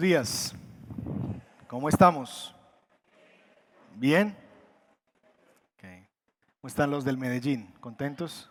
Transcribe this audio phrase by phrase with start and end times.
[0.00, 0.54] Días.
[1.68, 2.54] ¿Cómo estamos?
[3.94, 4.36] ¿Bien?
[5.80, 7.72] ¿Cómo están los del Medellín?
[7.80, 8.50] ¿Contentos?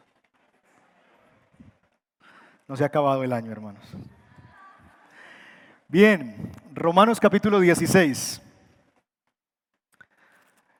[2.68, 3.84] No se ha acabado el año, hermanos.
[5.88, 8.41] Bien, Romanos capítulo 16.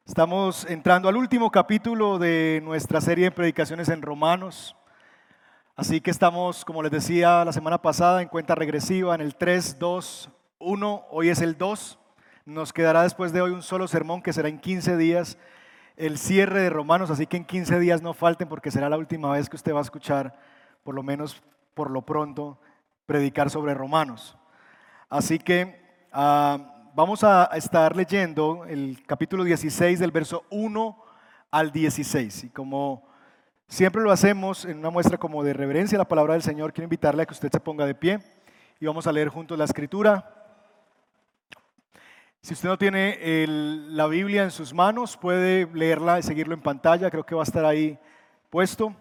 [0.06, 4.76] Estamos entrando al último capítulo de nuestra serie de predicaciones en Romanos.
[5.76, 9.78] Así que estamos, como les decía la semana pasada, en cuenta regresiva en el 3,
[9.78, 10.30] 2,
[10.60, 11.06] 1.
[11.10, 12.00] Hoy es el 2.
[12.46, 15.38] Nos quedará después de hoy un solo sermón que será en 15 días
[15.98, 17.12] el cierre de Romanos.
[17.12, 19.80] Así que en 15 días no falten porque será la última vez que usted va
[19.80, 20.38] a escuchar,
[20.84, 21.42] por lo menos
[21.74, 22.60] por lo pronto,
[23.06, 24.38] predicar sobre Romanos.
[25.10, 25.82] Así que
[26.12, 31.04] ah, vamos a estar leyendo el capítulo 16 del verso 1
[31.52, 32.46] al 16.
[32.46, 33.16] Y como
[33.68, 36.72] Siempre lo hacemos en una muestra como de reverencia a la palabra del Señor.
[36.72, 38.20] Quiero invitarle a que usted se ponga de pie
[38.80, 40.45] y vamos a leer juntos la escritura.
[42.46, 47.10] Si usted no tiene la Biblia en sus manos, puede leerla y seguirlo en pantalla.
[47.10, 47.98] Creo que va a estar ahí
[48.52, 48.96] puesto.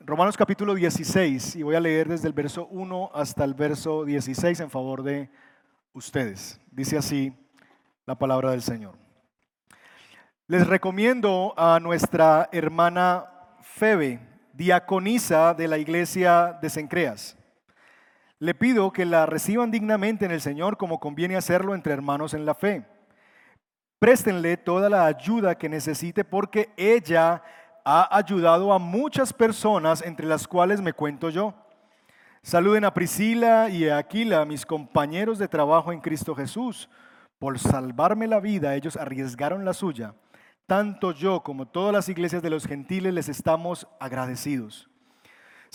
[0.00, 4.60] Romanos capítulo 16 y voy a leer desde el verso 1 hasta el verso 16
[4.60, 5.28] en favor de
[5.92, 6.58] ustedes.
[6.70, 7.36] Dice así
[8.06, 8.96] la palabra del Señor.
[10.46, 13.26] Les recomiendo a nuestra hermana
[13.60, 14.18] Febe,
[14.54, 17.36] diaconisa de la iglesia de Sencreas.
[18.38, 22.44] Le pido que la reciban dignamente en el Señor como conviene hacerlo entre hermanos en
[22.44, 22.86] la fe.
[23.98, 27.42] Préstenle toda la ayuda que necesite porque ella
[27.84, 31.54] ha ayudado a muchas personas, entre las cuales me cuento yo.
[32.42, 36.90] Saluden a Priscila y a Aquila, mis compañeros de trabajo en Cristo Jesús.
[37.38, 40.14] Por salvarme la vida, ellos arriesgaron la suya
[40.66, 44.90] tanto yo como todas las iglesias de los gentiles les estamos agradecidos.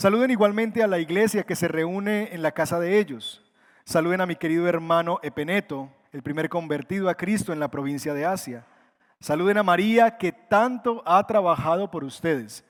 [0.02, 3.40] Saluden igualmente a la iglesia que se reúne en la casa de ellos.
[3.84, 8.26] Saluden a mi querido hermano Epeneto, el primer convertido a Cristo en la provincia de
[8.26, 8.66] Asia.
[9.20, 12.64] Saluden a María que tanto ha trabajado por ustedes.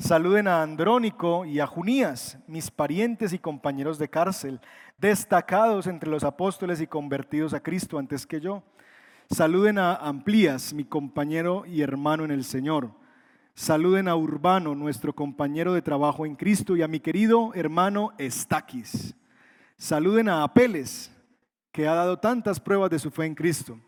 [0.00, 4.60] Saluden a Andrónico y a Junías, mis parientes y compañeros de cárcel,
[4.98, 8.64] destacados entre los apóstoles y convertidos a Cristo antes que yo.
[9.30, 12.90] Saluden a Amplías, mi compañero y hermano en el Señor.
[13.54, 19.14] Saluden a Urbano, nuestro compañero de trabajo en Cristo, y a mi querido hermano Estaquis.
[19.76, 21.12] Saluden a Apeles,
[21.70, 23.78] que ha dado tantas pruebas de su fe en Cristo.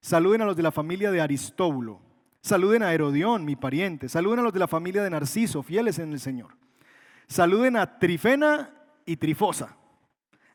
[0.00, 2.00] Saluden a los de la familia de Aristóbulo.
[2.40, 4.08] Saluden a Herodión, mi pariente.
[4.08, 6.56] Saluden a los de la familia de Narciso, fieles en el Señor.
[7.28, 8.74] Saluden a Trifena
[9.06, 9.76] y Trifosa,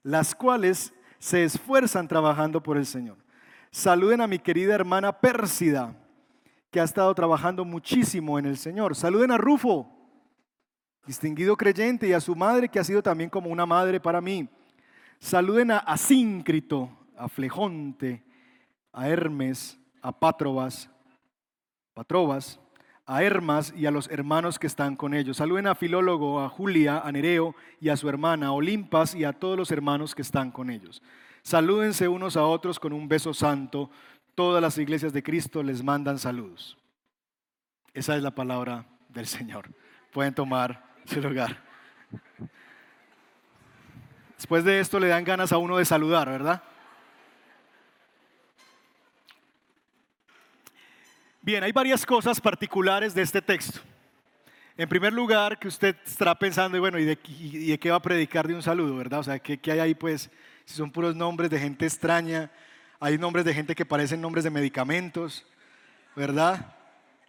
[0.03, 3.17] las cuales se esfuerzan trabajando por el Señor.
[3.71, 5.95] Saluden a mi querida hermana Pérsida,
[6.71, 8.95] que ha estado trabajando muchísimo en el Señor.
[8.95, 9.89] Saluden a Rufo,
[11.05, 14.47] distinguido creyente, y a su madre, que ha sido también como una madre para mí.
[15.19, 18.23] Saluden a Asíncrito, a Flejonte,
[18.91, 20.89] a Hermes, a Patrobas,
[21.93, 22.59] Patrobas,
[23.05, 25.37] a Hermas y a los hermanos que están con ellos.
[25.37, 29.33] Saluden a Filólogo, a Julia, a Nereo y a su hermana, a Olimpas y a
[29.33, 31.01] todos los hermanos que están con ellos.
[31.41, 33.89] Salúdense unos a otros con un beso santo.
[34.37, 36.77] Todas las iglesias de Cristo les mandan saludos.
[37.91, 39.67] Esa es la palabra del Señor.
[40.11, 41.59] Pueden tomar su lugar.
[44.35, 46.61] Después de esto le dan ganas a uno de saludar, ¿verdad?
[51.41, 53.79] Bien, hay varias cosas particulares de este texto.
[54.77, 58.53] En primer lugar, que usted estará pensando, bueno, ¿y de, qué va a predicar de
[58.53, 59.21] un saludo, verdad?
[59.21, 60.29] O sea, ¿qué, qué hay ahí pues
[60.63, 62.51] si son puros nombres de gente extraña,
[62.99, 65.45] hay nombres de gente que parecen nombres de medicamentos,
[66.15, 66.75] ¿verdad?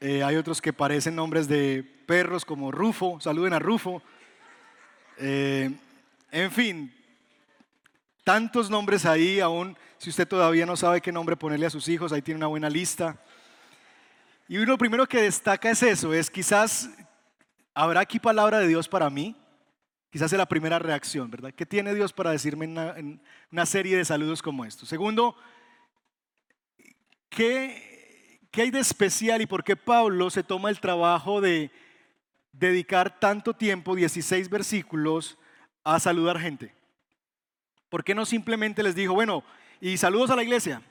[0.01, 4.03] Eh, hay otros que parecen nombres de perros como Rufo, saluden a Rufo.
[5.19, 5.71] Eh,
[6.31, 6.95] en fin,
[8.25, 12.13] tantos nombres ahí, aún si usted todavía no sabe qué nombre ponerle a sus hijos,
[12.13, 13.21] ahí tiene una buena lista.
[14.47, 16.89] Y lo primero que destaca es eso, es quizás,
[17.75, 19.37] ¿habrá aquí palabra de Dios para mí?
[20.11, 21.53] Quizás es la primera reacción, ¿verdad?
[21.53, 23.21] ¿Qué tiene Dios para decirme en
[23.53, 24.89] una, serie de saludos como estos?
[24.89, 25.37] Segundo,
[27.29, 31.71] ¿qué, ¿qué hay de especial y por qué Pablo se toma el trabajo de
[32.53, 35.39] dedicar tanto tiempo, 16 versículos,
[35.85, 36.75] a saludar gente?
[37.89, 39.45] ¿Por qué no simplemente les dijo, bueno,
[39.81, 40.83] y saludos a la iglesia,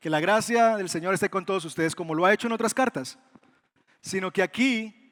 [0.00, 2.74] que la gracia del Señor esté con todos ustedes como lo ha hecho en otras
[2.74, 3.18] cartas?
[4.00, 5.04] Sino que aquí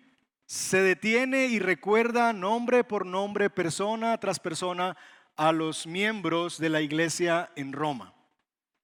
[0.47, 4.97] se detiene y recuerda nombre por nombre, persona tras persona,
[5.37, 8.12] a los miembros de la iglesia en Roma.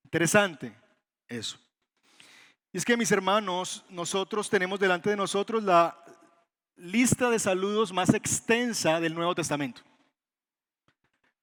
[0.05, 0.75] Interesante
[1.29, 1.59] eso.
[2.73, 5.97] Y es que mis hermanos, nosotros tenemos delante de nosotros la
[6.77, 9.83] lista de saludos más extensa del Nuevo Testamento.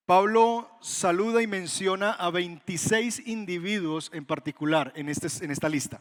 [0.05, 5.99] Pablo saluda y menciona a 26 individuos en particular este, en esta lista.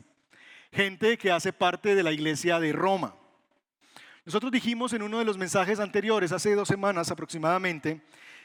[0.71, 3.15] Gente que hace parte de la iglesia de Roma.
[4.27, 8.03] Nosotros dijimos en uno de los mensajes anteriores, hace dos semanas aproximadamente,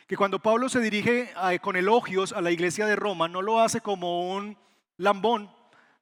[0.07, 3.81] que cuando Pablo se dirige con elogios a la iglesia de Roma, no lo hace
[3.81, 4.57] como un
[4.95, 5.51] lambón,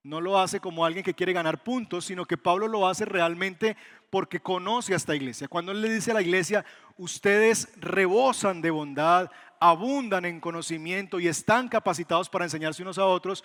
[0.03, 3.75] no lo hace como alguien que quiere ganar puntos, sino que Pablo lo hace realmente
[4.09, 5.47] porque conoce a esta iglesia.
[5.47, 6.65] Cuando él le dice a la iglesia,
[6.97, 9.29] ustedes rebosan de bondad,
[9.59, 13.43] abundan en conocimiento y están capacitados para enseñarse unos a otros,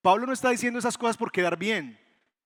[0.00, 1.98] Pablo no está diciendo esas cosas por quedar bien,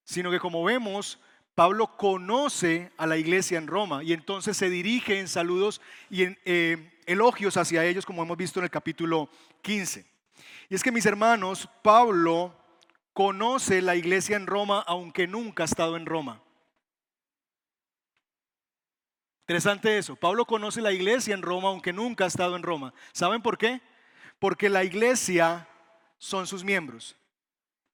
[0.05, 1.19] sino que como vemos,
[1.55, 6.39] Pablo conoce a la iglesia en Roma y entonces se dirige en saludos y en
[6.45, 9.31] eh, elogios hacia ellos, como hemos visto en el capítulo
[9.63, 10.05] 15.
[10.69, 12.55] Y es que mis hermanos, Pablo
[13.17, 16.43] conoce la iglesia en Roma aunque nunca ha estado en Roma.
[19.41, 20.17] Interesante eso.
[20.17, 22.93] Pablo conoce la iglesia en Roma aunque nunca ha estado en Roma.
[23.13, 23.81] ¿Saben por qué?
[24.39, 25.67] Porque la iglesia
[26.19, 27.17] son sus miembros.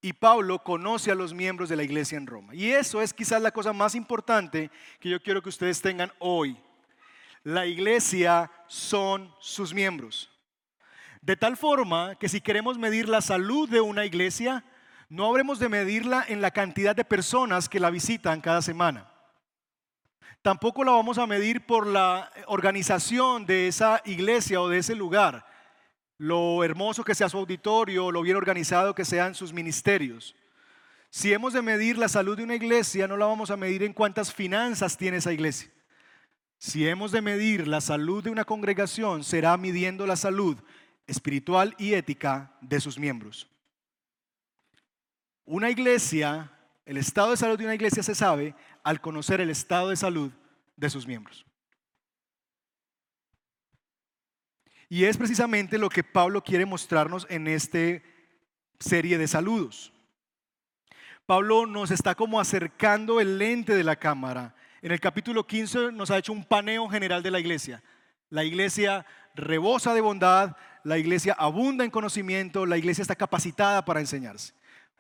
[0.00, 2.52] Y Pablo conoce a los miembros de la iglesia en Roma.
[2.56, 6.56] Y eso es quizás la cosa más importante que yo quiero que ustedes tengan hoy.
[7.44, 10.32] La iglesia son sus miembros.
[11.20, 14.64] De tal forma que si queremos medir la salud de una iglesia,
[15.12, 19.12] no habremos de medirla en la cantidad de personas que la visitan cada semana.
[20.40, 25.44] Tampoco la vamos a medir por la organización de esa iglesia o de ese lugar,
[26.16, 30.34] lo hermoso que sea su auditorio, lo bien organizado que sean sus ministerios.
[31.10, 33.92] Si hemos de medir la salud de una iglesia, no la vamos a medir en
[33.92, 35.70] cuántas finanzas tiene esa iglesia.
[36.56, 40.56] Si hemos de medir la salud de una congregación, será midiendo la salud
[41.06, 43.51] espiritual y ética de sus miembros.
[45.44, 46.50] Una iglesia,
[46.86, 48.54] el estado de salud de una iglesia se sabe
[48.84, 50.30] al conocer el estado de salud
[50.76, 51.44] de sus miembros.
[54.88, 57.78] Y es precisamente lo que Pablo quiere mostrarnos en esta
[58.78, 59.92] serie de saludos.
[61.26, 64.54] Pablo nos está como acercando el lente de la cámara.
[64.80, 67.82] En el capítulo 15 nos ha hecho un paneo general de la iglesia.
[68.28, 74.00] La iglesia rebosa de bondad, la iglesia abunda en conocimiento, la iglesia está capacitada para
[74.00, 74.52] enseñarse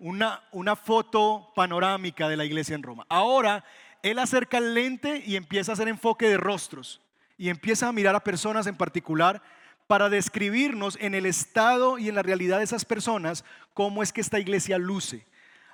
[0.02, 3.06] una, una foto panorámica de la iglesia en Roma.
[3.08, 3.64] Ahora
[4.02, 7.00] él acerca el lente y empieza a hacer enfoque de rostros
[7.38, 9.42] y empieza a mirar a personas en particular
[9.86, 13.44] para describirnos en el estado y en la realidad de esas personas
[13.74, 15.24] cómo es que esta iglesia luce.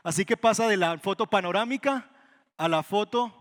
[0.03, 2.11] Así que pasa de la foto panorámica
[2.59, 3.35] a la foto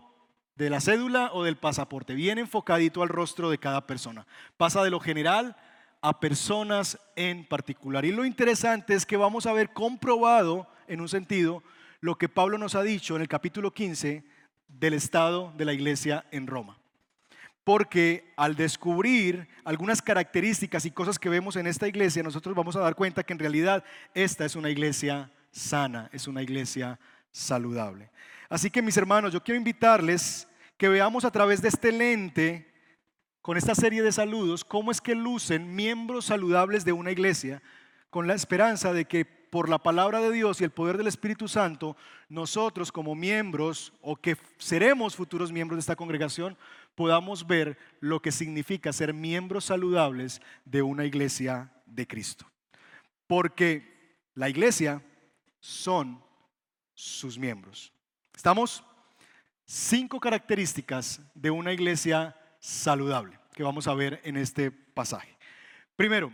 [0.56, 4.26] de la cédula o del pasaporte, bien enfocadito al rostro de cada persona.
[4.56, 5.54] Pasa de lo general
[6.00, 8.04] a personas en particular.
[8.04, 11.62] Y lo interesante es que vamos a ver comprobado en un sentido
[12.00, 14.24] lo que Pablo nos ha dicho en el capítulo 15
[14.68, 16.78] del estado de la iglesia en Roma.
[17.64, 22.80] Porque al descubrir algunas características y cosas que vemos en esta iglesia, nosotros vamos a
[22.80, 23.84] dar cuenta que en realidad
[24.14, 26.98] esta es una iglesia sana, es una iglesia
[27.30, 28.10] saludable.
[28.48, 30.48] Así que mis hermanos, yo quiero invitarles
[30.78, 32.72] que veamos a través de este lente,
[33.42, 37.62] con esta serie de saludos, cómo es que lucen miembros saludables de una iglesia,
[38.10, 41.48] con la esperanza de que por la palabra de Dios y el poder del Espíritu
[41.48, 41.96] Santo,
[42.28, 46.56] nosotros como miembros o que seremos futuros miembros de esta congregación,
[46.94, 52.46] podamos ver lo que significa ser miembros saludables de una iglesia de Cristo.
[53.26, 55.02] Porque la iglesia
[55.60, 56.22] son
[56.94, 57.92] sus miembros.
[58.34, 58.82] ¿Estamos?
[59.64, 65.36] Cinco características de una iglesia saludable que vamos a ver en este pasaje.
[65.96, 66.32] Primero,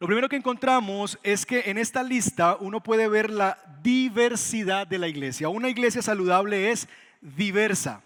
[0.00, 4.98] lo primero que encontramos es que en esta lista uno puede ver la diversidad de
[4.98, 5.48] la iglesia.
[5.48, 6.88] Una iglesia saludable es
[7.20, 8.02] diversa.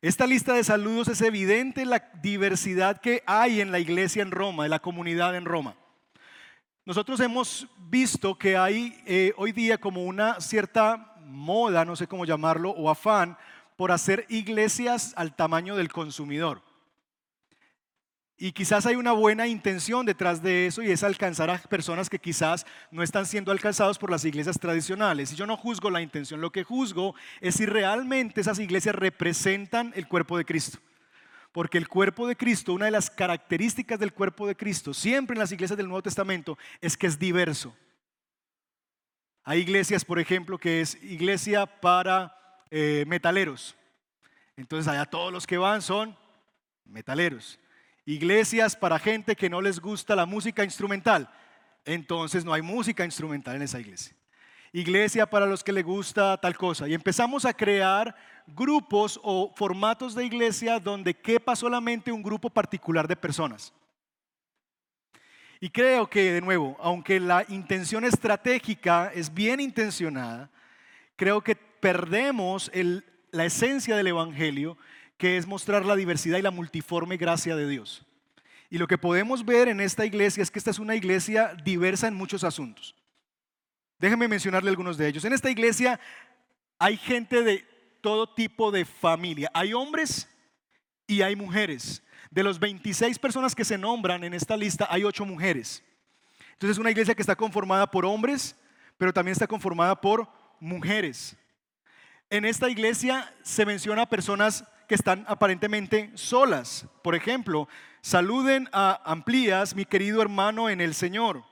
[0.00, 4.64] Esta lista de saludos es evidente la diversidad que hay en la iglesia en Roma,
[4.64, 5.74] en la comunidad en Roma.
[6.86, 12.24] Nosotros hemos visto que hay eh, hoy día como una cierta moda, no sé cómo
[12.24, 13.36] llamarlo, o afán
[13.76, 16.62] por hacer iglesias al tamaño del consumidor.
[18.42, 22.18] Y quizás hay una buena intención detrás de eso y es alcanzar a personas que
[22.18, 25.30] quizás no están siendo alcanzados por las iglesias tradicionales.
[25.30, 29.92] Y yo no juzgo la intención, lo que juzgo es si realmente esas iglesias representan
[29.94, 30.78] el cuerpo de Cristo.
[31.52, 35.40] Porque el cuerpo de Cristo, una de las características del cuerpo de Cristo, siempre en
[35.40, 37.76] las iglesias del Nuevo Testamento, es que es diverso.
[39.44, 42.34] Hay iglesias, por ejemplo, que es iglesia para
[42.70, 43.76] eh, metaleros.
[44.56, 46.16] Entonces allá todos los que van son
[46.86, 47.60] metaleros
[48.14, 51.30] iglesias para gente que no les gusta la música instrumental.
[51.84, 54.14] Entonces no hay música instrumental en esa iglesia.
[54.72, 56.88] iglesia para los que le gusta tal cosa.
[56.88, 58.14] Y empezamos a crear
[58.46, 63.72] grupos o formatos de iglesia donde quepa solamente un grupo particular de personas.
[65.60, 70.50] Y creo que, de nuevo, aunque la intención estratégica es bien intencionada,
[71.16, 72.70] creo que perdemos
[73.30, 74.78] la esencia del Evangelio,
[75.20, 78.06] que es mostrar la diversidad y la multiforme gracia de Dios.
[78.70, 82.08] Y lo que podemos ver en esta iglesia es que esta es una iglesia diversa
[82.08, 82.94] en muchos asuntos.
[83.98, 85.22] Déjenme mencionarle algunos de ellos.
[85.26, 86.00] En esta iglesia
[86.78, 87.66] hay gente de
[88.00, 89.50] todo tipo de familia.
[89.52, 90.26] Hay hombres
[91.06, 92.02] y hay mujeres.
[92.30, 95.84] De los 26 personas que se nombran en esta lista, hay 8 mujeres.
[96.54, 98.56] Entonces es una iglesia que está conformada por hombres,
[98.96, 100.26] pero también está conformada por
[100.60, 101.36] mujeres.
[102.30, 106.84] En esta iglesia se menciona personas que están aparentemente solas.
[107.04, 107.68] Por ejemplo,
[108.00, 111.44] saluden a Amplías, mi querido hermano en el Señor.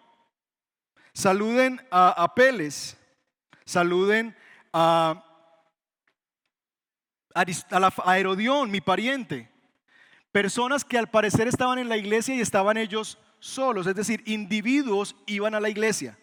[1.13, 2.97] Saluden a Apeles.
[3.65, 4.35] Saluden
[4.73, 5.25] a,
[7.33, 9.49] a, Herodión, mi pariente.
[10.33, 15.15] Personas que al parecer estaban en la iglesia y estaban ellos solos, es decir, individuos
[15.27, 16.19] iban a la iglesia.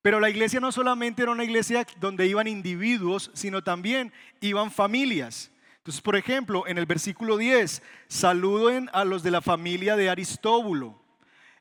[0.00, 5.50] Pero la iglesia no solamente era una iglesia donde iban individuos, sino también iban familias.
[5.84, 10.98] Entonces, por ejemplo, en el versículo 10, saluden a los de la familia de Aristóbulo.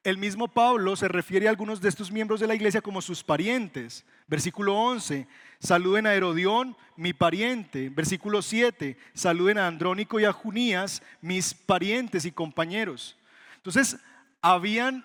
[0.01, 3.22] El mismo Pablo se refiere a algunos de estos miembros de la iglesia como sus
[3.22, 4.06] parientes.
[4.27, 5.27] Versículo 11,
[5.60, 7.89] saluden a Herodión, mi pariente.
[7.89, 13.18] Versículo 7, saluden a Andrónico y a Junías, mis parientes y compañeros.
[13.58, 13.98] Entonces,
[14.42, 15.03] habían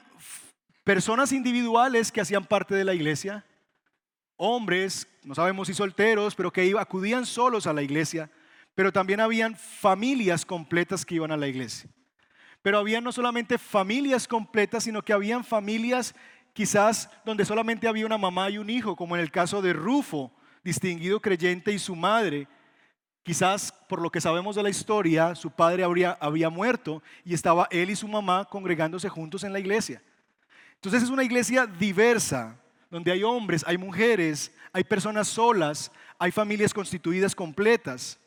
[0.84, 3.44] personas individuales que hacían parte de la iglesia,
[4.36, 8.30] hombres, no sabemos si solteros, pero que acudían solos a la iglesia,
[8.78, 11.90] pero también habían familias completas que iban a la iglesia.
[12.62, 16.14] Pero había no solamente familias completas, sino que habían familias
[16.52, 20.30] quizás donde solamente había una mamá y un hijo, como en el caso de Rufo,
[20.62, 22.46] distinguido creyente, y su madre.
[23.24, 27.66] Quizás por lo que sabemos de la historia, su padre habría, había muerto y estaba
[27.72, 30.00] él y su mamá congregándose juntos en la iglesia.
[30.74, 32.56] Entonces es una iglesia diversa,
[32.92, 38.20] donde hay hombres, hay mujeres, hay personas solas, hay familias constituidas completas.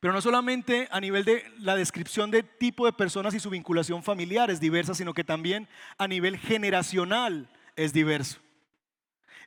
[0.00, 4.02] Pero no solamente a nivel de la descripción de tipo de personas y su vinculación
[4.02, 8.40] familiar es diversa, sino que también a nivel generacional es diverso.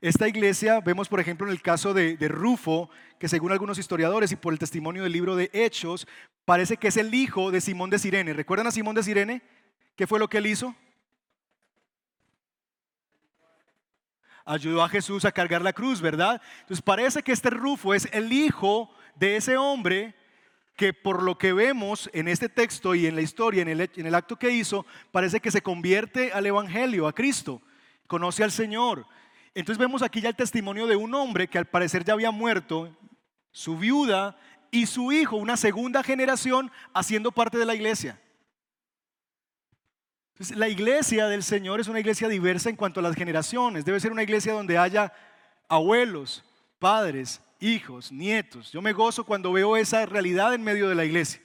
[0.01, 4.35] Esta iglesia, vemos por ejemplo en el caso de, Rufo, que según algunos historiadores y
[4.35, 6.07] por el testimonio del libro de Hechos,
[6.43, 8.33] parece que es el hijo de Simón de Sirene.
[8.33, 9.41] ¿Recuerdan a Simón de Sirene?
[9.95, 10.75] ¿Qué fue lo que él hizo?
[14.43, 16.39] Ayudó a Jesús a cargar la cruz, ¿verdad?
[16.59, 20.13] Entonces parece que este Rufo es el hijo de ese hombre
[20.75, 24.35] que por lo que vemos en este texto y en la historia, en el, acto
[24.35, 27.61] que hizo, parece que se convierte al Evangelio, a Cristo,
[28.07, 29.05] conoce al Señor.
[29.53, 32.93] Entonces vemos aquí ya el testimonio de un hombre que al parecer ya había muerto,
[33.51, 34.37] su viuda
[34.69, 38.19] y su hijo, una segunda generación, haciendo parte de la iglesia.
[40.55, 43.85] La iglesia del Señor es una iglesia diversa en cuanto a las generaciones.
[43.85, 45.13] Debe ser una iglesia donde haya
[45.69, 46.43] abuelos,
[46.77, 48.71] padres, hijos, nietos.
[48.71, 51.41] Yo me gozo cuando veo esa realidad en medio de la iglesia.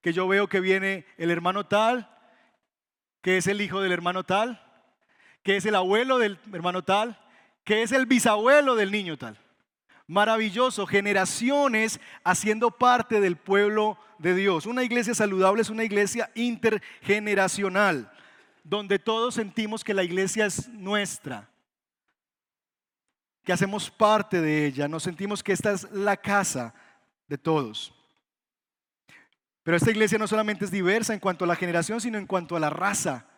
[0.00, 2.10] Que yo veo que viene el hermano tal,
[3.22, 4.62] que es el hijo del hermano tal,
[5.42, 7.20] que es el abuelo del hermano tal,
[7.64, 9.38] que es el bisabuelo del niño tal.
[10.06, 14.66] Maravilloso, generaciones haciendo parte del pueblo de Dios.
[14.66, 18.12] Una iglesia saludable es una iglesia intergeneracional,
[18.62, 21.48] donde todos sentimos que la iglesia es nuestra,
[23.46, 26.74] que hacemos parte de ella, nos sentimos que esta es la casa
[27.28, 27.94] de todos.
[29.62, 32.56] Pero esta iglesia no solamente es diversa en cuanto a la generación, sino en cuanto
[32.56, 33.28] a la raza,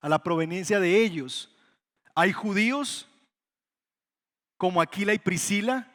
[0.00, 1.52] a la proveniencia de ellos.
[2.14, 3.08] Hay judíos
[4.56, 5.90] como Aquila y Priscila.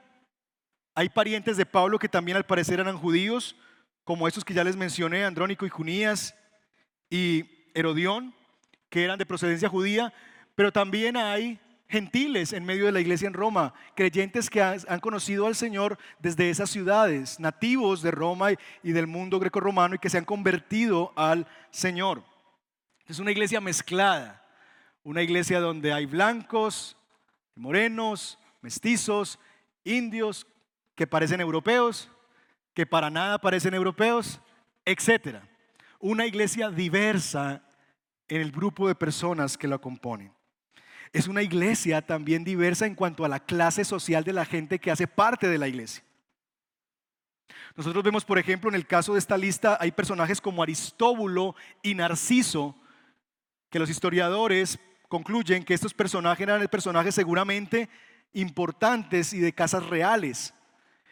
[0.93, 3.55] Hay parientes de Pablo que también al parecer eran judíos,
[4.03, 6.35] como estos que ya les mencioné, Andrónico y Junías
[7.09, 8.35] y Herodión,
[8.89, 10.13] que eran de procedencia judía.
[10.55, 11.57] Pero también hay
[11.91, 16.49] gentiles en medio de la iglesia en Roma, creyentes que han, conocido al Señor desde
[16.49, 21.45] esas ciudades, nativos de Roma y del mundo greco-romano y que se han convertido al
[21.69, 22.23] Señor.
[23.07, 24.41] Es una iglesia mezclada,
[25.03, 26.95] una iglesia donde hay blancos,
[27.55, 29.37] morenos, mestizos,
[29.83, 30.47] indios
[30.95, 32.09] que parecen europeos,
[32.73, 34.39] que para nada parecen europeos,
[34.85, 35.39] etc.
[35.99, 37.63] Una iglesia diversa
[38.29, 40.33] en el grupo de personas que la componen.
[41.13, 44.91] Es una iglesia también diversa en cuanto a la clase social de la gente que
[44.91, 46.03] hace parte de la iglesia.
[47.75, 51.95] Nosotros vemos, por ejemplo, en el caso de esta lista hay personajes como Aristóbulo y
[51.95, 52.75] Narciso,
[53.69, 57.89] que los historiadores concluyen que estos personajes eran personajes seguramente
[58.33, 60.53] importantes y de casas reales.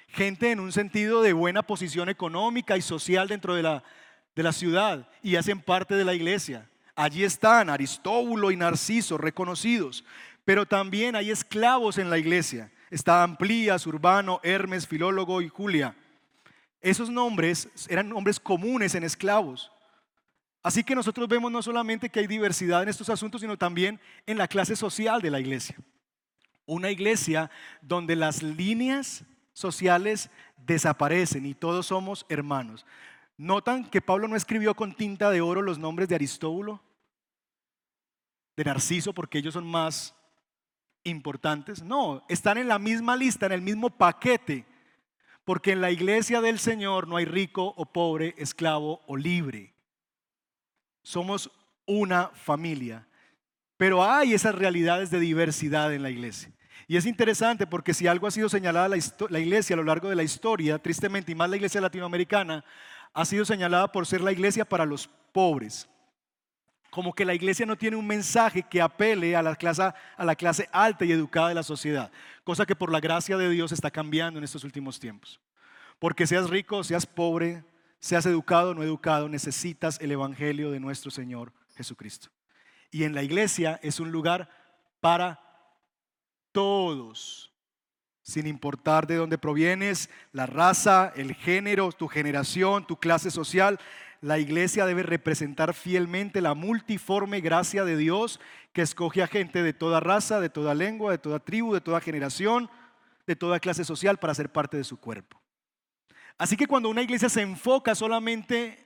[0.07, 3.83] Gente en un sentido de buena posición económica y social dentro de la,
[4.35, 6.69] de la ciudad y hacen parte de la iglesia.
[7.01, 10.03] Allí están Aristóbulo y Narciso reconocidos,
[10.43, 12.73] pero también hay esclavos en la iglesia.
[12.91, 15.95] Está Amplías, Urbano, Hermes, Filólogo y Julia.
[16.81, 19.71] Esos nombres eran nombres comunes en esclavos.
[20.61, 24.37] Así que nosotros vemos no solamente que hay diversidad en estos asuntos, sino también en
[24.37, 25.77] la clase social de la iglesia.
[26.65, 27.49] Una iglesia
[27.81, 32.85] donde las líneas sociales desaparecen y todos somos hermanos.
[33.37, 36.81] ¿Notan que Pablo no escribió con tinta de oro los nombres de Aristóbulo?
[38.59, 40.13] De Narciso porque ellos son más
[41.05, 41.81] importantes.
[41.81, 44.65] No, están en la misma lista, en el mismo paquete.
[45.45, 49.73] Porque en la iglesia del Señor no hay rico o pobre, esclavo o libre.
[51.03, 51.49] Somos
[51.85, 53.07] una familia.
[53.77, 56.51] Pero hay esas realidades de diversidad en la iglesia.
[56.85, 58.97] Y es interesante porque si algo ha sido señalada la,
[59.29, 62.65] la, iglesia a lo largo de la historia, tristemente, y más la iglesia latinoamericana,
[63.13, 65.87] ha sido señalada por ser la iglesia para los pobres
[66.89, 71.11] como que la iglesia no tiene un mensaje que apele a la, clase, alta y
[71.11, 72.11] educada de la sociedad,
[72.43, 75.39] cosa que por la gracia de Dios está cambiando en estos últimos tiempos.
[75.99, 77.63] Porque seas rico, seas pobre,
[77.99, 82.29] seas educado o no educado, necesitas el Evangelio de nuestro Señor Jesucristo.
[82.91, 84.49] Y en la iglesia es un lugar
[84.99, 85.39] para
[86.51, 87.51] todos,
[88.23, 93.79] sin importar de dónde provienes, la raza, el género, tu generación, tu clase social
[94.21, 98.39] la iglesia debe representar fielmente la multiforme gracia de Dios
[98.73, 102.01] que escoge a gente de toda raza, de toda lengua, de toda tribu, de toda
[102.01, 102.69] generación,
[103.25, 105.39] de toda clase social para ser parte de su cuerpo.
[106.37, 108.85] Así que cuando una iglesia se enfoca solamente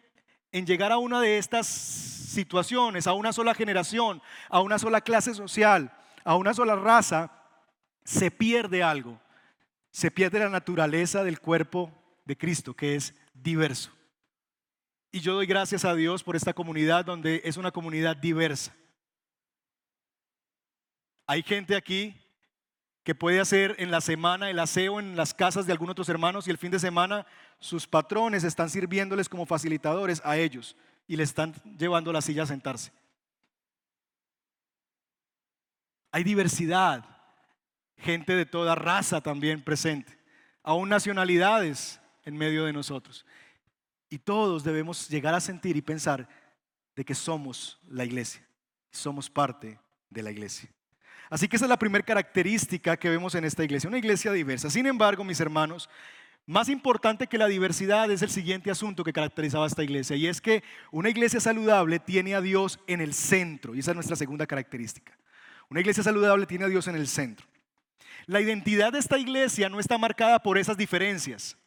[0.52, 5.34] en llegar a una de estas situaciones, a una sola generación, a una sola clase
[5.34, 5.91] social,
[6.24, 7.32] a una sola raza,
[8.04, 9.19] se pierde algo.
[9.91, 11.91] Se pierde la naturaleza del cuerpo
[12.26, 13.91] de Cristo, que es diverso.
[15.15, 18.76] Y yo doy gracias a Dios por esta comunidad donde es una comunidad diversa.
[21.28, 22.19] Hay gente aquí
[23.04, 26.47] que puede hacer en la semana el aseo en las casas de algunos otros hermanos
[26.47, 27.28] y el fin de semana
[27.60, 30.76] sus patrones están sirviéndoles como facilitadores a ellos
[31.08, 32.91] y le están llevando la silla a sentarse.
[36.12, 37.06] Hay diversidad,
[37.97, 40.17] gente de toda raza también presente,
[40.63, 43.28] aún nacionalidades en medio de nosotros.
[44.13, 46.30] Y todos debemos llegar a sentir y pensar
[46.95, 48.45] de que somos la iglesia,
[48.91, 50.69] somos parte de la iglesia.
[51.32, 54.69] Así que esa es la primera característica que vemos en esta iglesia, una iglesia diversa.
[54.69, 55.89] Sin embargo, mis hermanos,
[56.45, 60.41] más importante que la diversidad es el siguiente asunto que caracterizaba esta iglesia, y es
[60.41, 64.45] que una iglesia saludable tiene a Dios en el centro, y esa es nuestra segunda
[64.45, 65.17] característica.
[65.71, 67.47] Una iglesia saludable tiene a Dios en el centro.
[68.28, 71.58] La identidad de esta iglesia no está marcada por esas diferencias.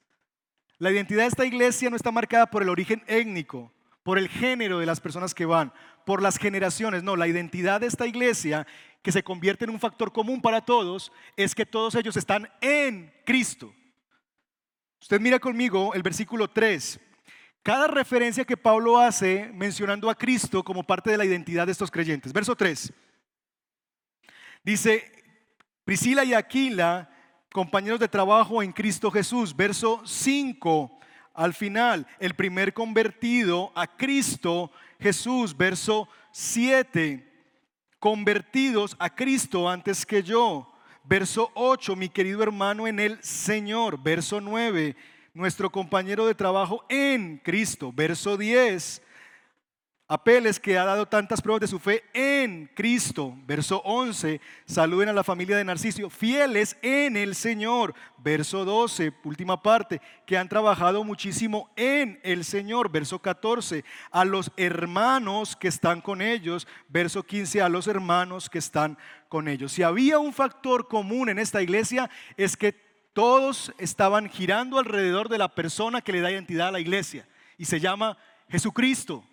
[0.78, 4.78] La identidad de esta iglesia no está marcada por el origen étnico, por el género
[4.78, 5.72] de las personas que van,
[6.04, 7.02] por las generaciones.
[7.02, 8.66] No, la identidad de esta iglesia,
[9.02, 13.12] que se convierte en un factor común para todos, es que todos ellos están en
[13.24, 13.72] Cristo.
[15.00, 17.00] Usted mira conmigo el versículo 3.
[17.62, 21.90] Cada referencia que Pablo hace mencionando a Cristo como parte de la identidad de estos
[21.90, 22.32] creyentes.
[22.32, 22.92] Verso 3.
[24.62, 25.12] Dice,
[25.84, 27.10] Priscila y Aquila
[27.56, 29.56] compañeros de trabajo en Cristo Jesús.
[29.56, 30.98] Verso 5
[31.32, 35.56] al final, el primer convertido a Cristo Jesús.
[35.56, 37.26] Verso 7,
[37.98, 40.70] convertidos a Cristo antes que yo.
[41.02, 44.02] Verso 8, mi querido hermano en el Señor.
[44.02, 44.94] Verso 9,
[45.32, 47.90] nuestro compañero de trabajo en Cristo.
[47.90, 49.00] Verso 10,
[50.08, 53.36] Apeles que ha dado tantas pruebas de su fe en Cristo.
[53.44, 57.92] Verso 11, saluden a la familia de Narciso, fieles en el Señor.
[58.18, 62.92] Verso 12, última parte, que han trabajado muchísimo en el Señor.
[62.92, 66.68] Verso 14, a los hermanos que están con ellos.
[66.88, 68.96] Verso 15, a los hermanos que están
[69.28, 69.72] con ellos.
[69.72, 72.72] Si había un factor común en esta iglesia es que
[73.12, 77.26] todos estaban girando alrededor de la persona que le da identidad a la iglesia
[77.58, 78.16] y se llama
[78.48, 79.24] Jesucristo.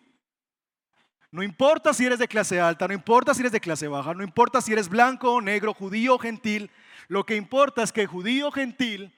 [1.34, 4.22] No importa si eres de clase alta, no importa si eres de clase baja, no
[4.22, 6.70] importa si eres blanco o negro, judío gentil,
[7.08, 9.12] lo que importa es que judío gentil,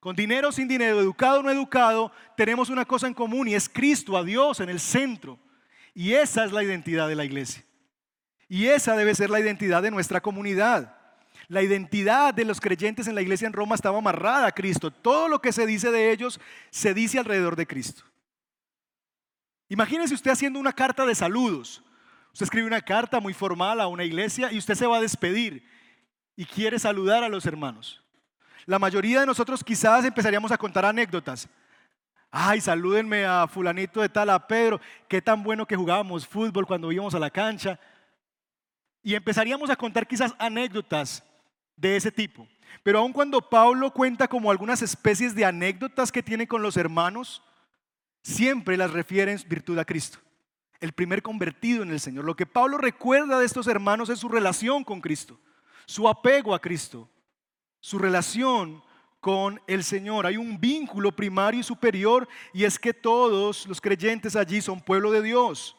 [0.00, 4.16] con dinero sin dinero, educado no educado, tenemos una cosa en común y es Cristo,
[4.16, 5.38] a Dios en el centro.
[5.94, 7.62] Y esa es la identidad de la iglesia.
[8.48, 10.96] Y esa debe ser la identidad de nuestra comunidad.
[11.46, 14.90] La identidad de los creyentes en la iglesia en Roma estaba amarrada a Cristo.
[14.90, 16.40] Todo lo que se dice de ellos
[16.70, 18.02] se dice alrededor de Cristo.
[19.68, 21.82] Imagínense usted haciendo una carta de saludos.
[22.32, 25.66] Usted escribe una carta muy formal a una iglesia y usted se va a despedir
[26.36, 28.02] y quiere saludar a los hermanos.
[28.66, 31.48] La mayoría de nosotros quizás empezaríamos a contar anécdotas.
[32.30, 36.90] Ay, salúdenme a fulanito de tal, a Pedro, qué tan bueno que jugábamos fútbol cuando
[36.90, 37.78] íbamos a la cancha.
[39.02, 41.22] Y empezaríamos a contar quizás anécdotas
[41.76, 42.48] de ese tipo.
[42.82, 47.42] Pero aun cuando Pablo cuenta como algunas especies de anécdotas que tiene con los hermanos,
[48.24, 50.18] siempre las refiere en virtud a Cristo,
[50.80, 52.24] el primer convertido en el Señor.
[52.24, 55.38] Lo que Pablo recuerda de estos hermanos es su relación con Cristo,
[55.86, 57.08] su apego a Cristo,
[57.78, 58.82] su relación
[59.20, 60.26] con el Señor.
[60.26, 65.10] Hay un vínculo primario y superior y es que todos los creyentes allí son pueblo
[65.10, 65.76] de Dios.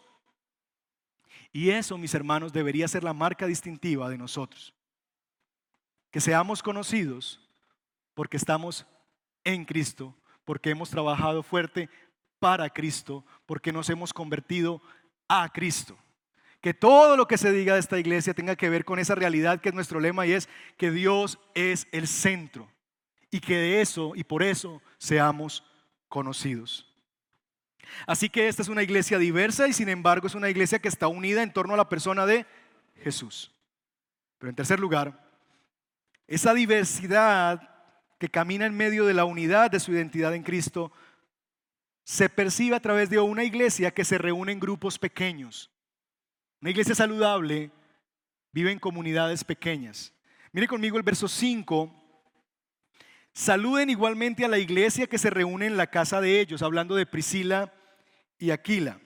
[1.51, 4.73] Y eso, mis hermanos, debería ser la marca distintiva de nosotros.
[6.11, 7.39] Que seamos conocidos
[8.13, 8.85] porque estamos
[9.43, 11.89] en Cristo, porque hemos trabajado fuerte
[12.45, 14.79] para Cristo, porque nos hemos convertido
[15.27, 15.97] a Cristo.
[16.61, 19.59] Que todo lo que se diga de esta iglesia tenga que ver con esa realidad
[19.59, 22.69] que es nuestro lema y es que Dios es el centro
[23.31, 25.63] y que de eso y por eso seamos
[26.07, 26.87] conocidos.
[28.05, 31.07] Así que esta es una iglesia diversa y sin embargo es una iglesia que está
[31.07, 32.45] unida en torno a la persona de
[33.01, 33.55] Jesús.
[34.37, 35.19] Pero en tercer lugar,
[36.27, 37.71] esa diversidad
[38.19, 40.91] que camina en medio de la unidad de su identidad en Cristo
[42.05, 45.71] se percibe a través de una iglesia que se reúne en grupos pequeños.
[46.61, 47.71] Una iglesia saludable
[48.51, 50.13] vive en comunidades pequeñas.
[50.51, 51.91] Mire conmigo el verso 5.
[53.33, 57.07] Saluden igualmente a la iglesia que se reúne en la casa de ellos, hablando de
[57.07, 57.73] Priscila
[58.37, 58.99] y Aquila.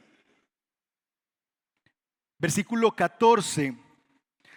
[2.37, 3.77] Versículo 14.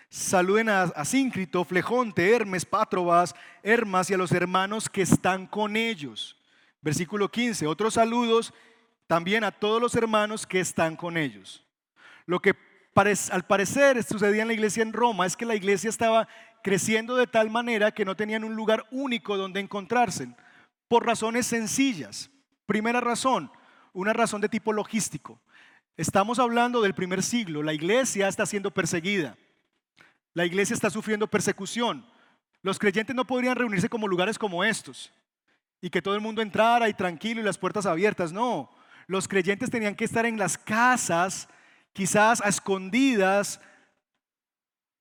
[0.08, 6.41] Saluden a, a Flejonte, Hermes, Patrobas, Hermas y a los hermanos que están con ellos.
[6.82, 7.66] Versículo 15.
[7.68, 8.52] Otros saludos
[9.06, 11.64] también a todos los hermanos que están con ellos.
[12.26, 12.54] Lo que
[13.30, 16.28] al parecer sucedía en la iglesia en Roma es que la iglesia estaba
[16.62, 20.28] creciendo de tal manera que no tenían un lugar único donde encontrarse,
[20.88, 22.30] por razones sencillas.
[22.66, 23.50] Primera razón,
[23.92, 25.40] una razón de tipo logístico.
[25.96, 29.36] Estamos hablando del primer siglo, la iglesia está siendo perseguida,
[30.34, 32.06] la iglesia está sufriendo persecución.
[32.62, 35.12] Los creyentes no podrían reunirse como lugares como estos
[35.82, 38.70] y que todo el mundo entrara y tranquilo y las puertas abiertas, no.
[39.08, 41.48] Los creyentes tenían que estar en las casas
[41.92, 43.60] quizás a escondidas,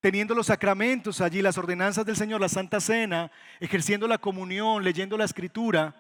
[0.02, 5.18] teniendo los sacramentos allí, las ordenanzas del Señor, la Santa Cena, ejerciendo la comunión, leyendo
[5.18, 5.96] la escritura,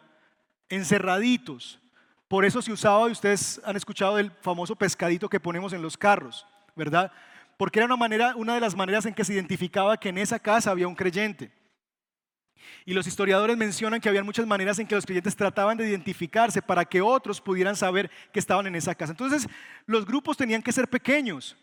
[0.67, 1.80] encerraditos.
[2.28, 5.96] Por eso se usaba, y ustedes han escuchado del famoso pescadito que ponemos en los
[5.96, 7.12] carros, ¿verdad?
[7.56, 10.39] Porque era una, manera, una de las maneras en que se identificaba que en esa
[10.39, 11.52] casa había un creyente.
[12.86, 16.62] Y los historiadores mencionan que había muchas maneras en que los creyentes trataban de identificarse
[16.62, 19.12] para que otros pudieran saber que estaban en esa casa.
[19.12, 19.47] Entonces,
[19.86, 21.56] los grupos tenían que ser pequeños,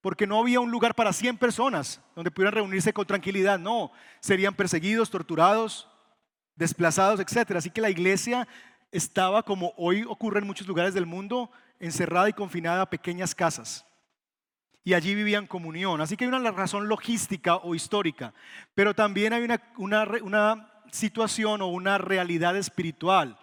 [0.00, 3.58] porque no había un lugar para 100 personas donde pudieran reunirse con tranquilidad.
[3.58, 5.88] No, serían perseguidos, torturados,
[6.54, 7.56] desplazados, etc.
[7.56, 8.46] Así que la iglesia
[8.92, 13.86] estaba, como hoy ocurre en muchos lugares del mundo, encerrada y confinada a pequeñas casas
[14.86, 16.00] y allí vivían comunión.
[16.00, 18.32] Así que hay una razón logística o histórica,
[18.72, 19.60] pero también hay una,
[20.22, 23.36] una, situación o una realidad espiritual.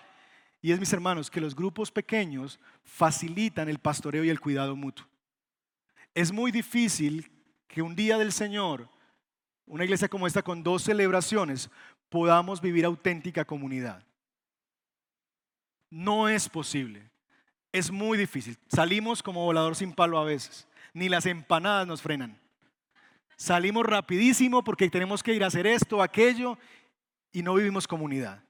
[0.62, 5.06] Y es, mis hermanos, que los grupos pequeños facilitan el pastoreo y el cuidado mutuo.
[6.16, 7.30] Es muy difícil
[7.68, 8.90] que un día del Señor,
[9.66, 11.70] una iglesia como esta con dos celebraciones,
[12.08, 14.02] podamos vivir auténtica comunidad.
[15.90, 17.12] No es posible.
[17.74, 18.58] Es muy difícil.
[18.70, 22.40] Salimos como volador sin palo a veces ni las empanadas nos frenan.
[23.36, 26.58] Salimos rapidísimo porque tenemos que ir a hacer esto, aquello,
[27.32, 28.44] y no vivimos comunidad.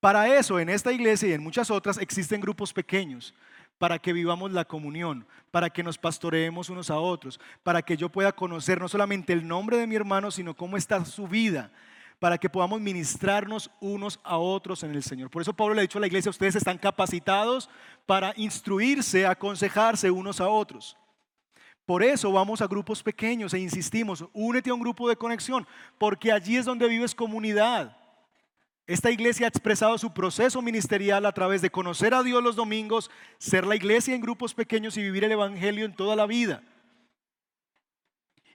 [0.00, 3.34] Para eso, en esta iglesia y en muchas otras, existen grupos pequeños
[3.76, 8.08] para que vivamos la comunión, para que nos pastoreemos unos a otros, para que yo
[8.08, 11.70] pueda conocer no solamente el nombre de mi hermano, sino cómo está su vida,
[12.18, 15.30] para que podamos ministrarnos unos a otros en el Señor.
[15.30, 17.70] Por eso Pablo le ha dicho a la iglesia, ustedes están capacitados
[18.04, 20.96] para instruirse, aconsejarse unos a otros.
[21.90, 25.66] Por eso vamos a grupos pequeños e insistimos, únete a un grupo de conexión,
[25.98, 27.96] porque allí es donde vives comunidad.
[28.86, 33.10] Esta iglesia ha expresado su proceso ministerial a través de conocer a Dios los domingos,
[33.38, 36.62] ser la iglesia en grupos pequeños y vivir el Evangelio en toda la vida.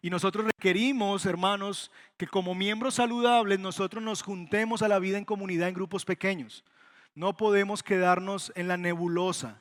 [0.02, 5.26] Y nosotros requerimos, hermanos, que como miembros saludables nosotros nos juntemos a la vida en
[5.26, 6.64] comunidad en grupos pequeños.
[7.16, 9.60] No podemos quedarnos en la nebulosa.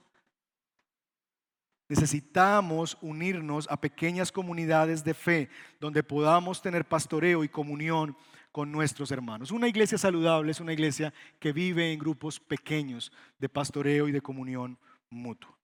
[1.89, 8.17] Necesitamos unirnos a pequeñas comunidades de fe donde podamos tener pastoreo y comunión
[8.53, 9.51] con nuestros hermanos.
[9.51, 14.23] Una iglesia saludable es una iglesia que vive en grupos pequeños de pastoreo y de
[14.23, 14.79] comunión
[15.11, 15.55] mutua.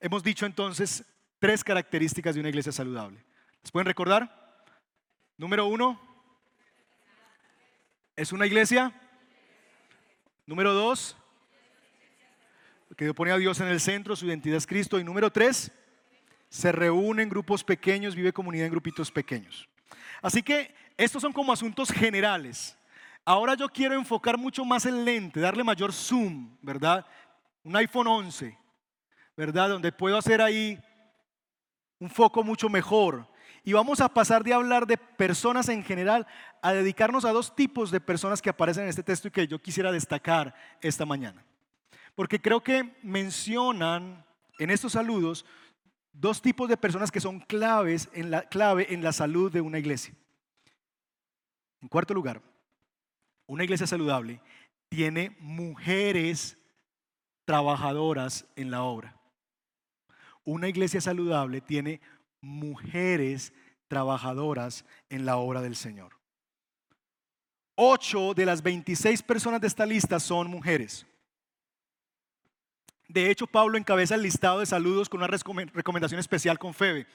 [0.00, 1.04] Hemos dicho entonces
[1.38, 3.24] tres características de una iglesia saludable.
[3.62, 4.64] ¿Les pueden recordar?
[5.36, 6.00] Número uno,
[8.16, 8.92] es una iglesia.
[10.46, 11.16] Número dos,
[13.06, 14.98] que pone a Dios en el centro, su identidad es Cristo.
[14.98, 15.70] Y número tres,
[16.48, 19.68] se reúne en grupos pequeños, vive comunidad en grupitos pequeños.
[20.20, 22.76] Así que estos son como asuntos generales.
[23.24, 27.06] Ahora yo quiero enfocar mucho más el lente, darle mayor zoom, ¿verdad?
[27.62, 28.58] Un iPhone 11,
[29.36, 29.70] ¿verdad?
[29.70, 30.78] Donde puedo hacer ahí
[31.98, 33.26] un foco mucho mejor.
[33.64, 36.26] Y vamos a pasar de hablar de personas en general
[36.60, 39.60] a dedicarnos a dos tipos de personas que aparecen en este texto y que yo
[39.60, 41.44] quisiera destacar esta mañana.
[42.14, 44.24] Porque creo que mencionan
[44.58, 45.44] en estos saludos
[46.12, 49.78] dos tipos de personas que son claves en la, clave en la salud de una
[49.78, 50.14] iglesia.
[51.80, 52.42] En cuarto lugar,
[53.46, 54.40] una iglesia saludable
[54.88, 56.58] tiene mujeres
[57.44, 59.16] trabajadoras en la obra.
[60.44, 62.00] Una iglesia saludable tiene
[62.40, 63.52] mujeres
[63.88, 66.12] trabajadoras en la obra del Señor.
[67.74, 71.06] Ocho de las 26 personas de esta lista son mujeres.
[73.08, 77.06] De hecho, Pablo encabeza el listado de saludos con una recomendación especial con Febe.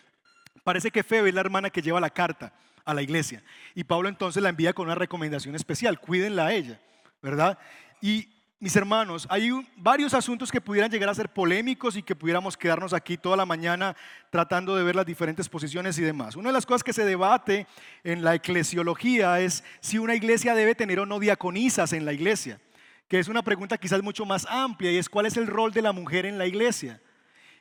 [0.63, 2.53] Parece que Febe es la hermana que lleva la carta
[2.85, 3.43] a la iglesia.
[3.75, 6.79] Y Pablo entonces la envía con una recomendación especial, cuídenla a ella,
[7.21, 7.57] ¿verdad?
[8.01, 12.57] Y mis hermanos, hay varios asuntos que pudieran llegar a ser polémicos y que pudiéramos
[12.57, 13.95] quedarnos aquí toda la mañana
[14.31, 16.35] tratando de ver las diferentes posiciones y demás.
[16.35, 17.67] Una de las cosas que se debate
[18.03, 22.59] en la eclesiología es si una iglesia debe tener o no diaconisas en la iglesia,
[23.07, 25.81] que es una pregunta quizás mucho más amplia y es cuál es el rol de
[25.81, 27.01] la mujer en la iglesia.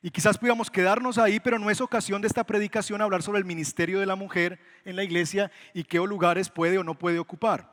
[0.03, 3.45] Y quizás pudiéramos quedarnos ahí, pero no es ocasión de esta predicación hablar sobre el
[3.45, 7.73] ministerio de la mujer en la iglesia y qué lugares puede o no puede ocupar.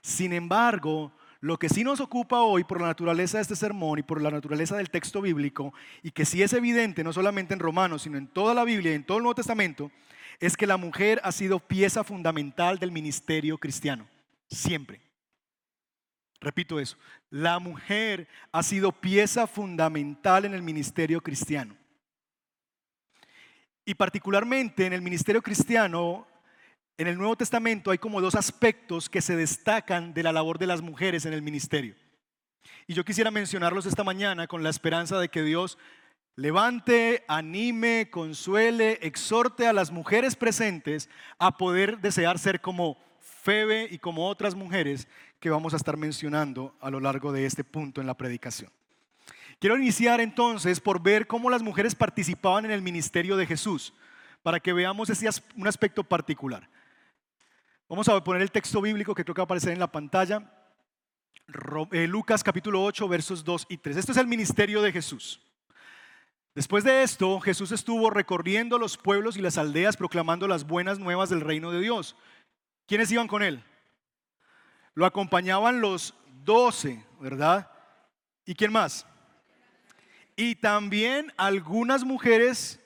[0.00, 4.02] Sin embargo, lo que sí nos ocupa hoy por la naturaleza de este sermón y
[4.02, 8.02] por la naturaleza del texto bíblico, y que sí es evidente no solamente en Romanos,
[8.02, 9.90] sino en toda la Biblia y en todo el Nuevo Testamento,
[10.38, 14.06] es que la mujer ha sido pieza fundamental del ministerio cristiano.
[14.48, 15.00] Siempre.
[16.42, 16.96] Repito eso.
[17.30, 21.76] La mujer ha sido pieza fundamental en el ministerio cristiano.
[23.84, 26.26] Y particularmente en el ministerio cristiano,
[26.98, 30.66] en el Nuevo Testamento hay como dos aspectos que se destacan de la labor de
[30.66, 31.94] las mujeres en el ministerio.
[32.88, 35.78] Y yo quisiera mencionarlos esta mañana con la esperanza de que Dios
[36.34, 42.98] levante, anime, consuele, exhorte a las mujeres presentes a poder desear ser como
[43.42, 45.08] Febe y como otras mujeres
[45.40, 48.70] que vamos a estar mencionando a lo largo de este punto en la predicación.
[49.58, 53.92] Quiero iniciar entonces por ver cómo las mujeres participaban en el ministerio de Jesús,
[54.44, 56.68] para que veamos ese, un aspecto particular.
[57.88, 60.48] Vamos a poner el texto bíblico que creo que va a aparecer en la pantalla.
[61.90, 63.96] Eh, Lucas capítulo 8, versos 2 y 3.
[63.96, 65.40] Esto es el ministerio de Jesús.
[66.54, 71.28] Después de esto, Jesús estuvo recorriendo los pueblos y las aldeas proclamando las buenas nuevas
[71.28, 72.14] del reino de Dios.
[72.86, 73.62] ¿Quiénes iban con él?
[74.94, 76.14] Lo acompañaban los
[76.44, 77.70] doce, ¿verdad?
[78.44, 79.06] ¿Y quién más?
[80.36, 82.80] Y también algunas mujeres.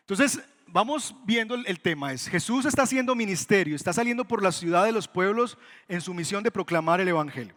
[0.00, 0.40] Entonces,
[0.74, 2.12] vamos viendo el tema.
[2.12, 5.56] Es Jesús está haciendo ministerio, está saliendo por la ciudad de los pueblos
[5.88, 7.54] en su misión de proclamar el Evangelio.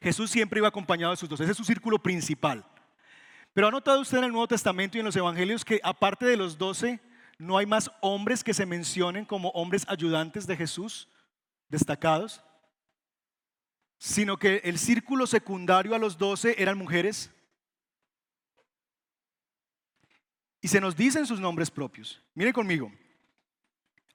[0.00, 2.64] Jesús siempre iba acompañado de sus dos, ese es su círculo principal.
[3.52, 6.36] Pero ha notado usted en el Nuevo Testamento y en los Evangelios que aparte de
[6.36, 7.00] los doce,
[7.38, 11.08] no hay más hombres que se mencionen como hombres ayudantes de Jesús,
[11.68, 12.42] destacados,
[13.98, 17.30] sino que el círculo secundario a los doce eran mujeres
[20.60, 22.22] y se nos dicen sus nombres propios.
[22.34, 22.90] Miren conmigo.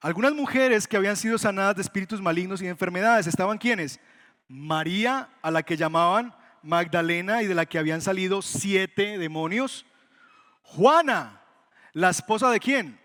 [0.02, 4.00] Algunas mujeres que habían sido sanadas de espíritus malignos y de enfermedades estaban quienes?
[4.48, 9.86] María, a la que llamaban Magdalena y de la que habían salido siete demonios.
[10.64, 11.39] Juana,
[11.94, 13.00] la esposa de quién?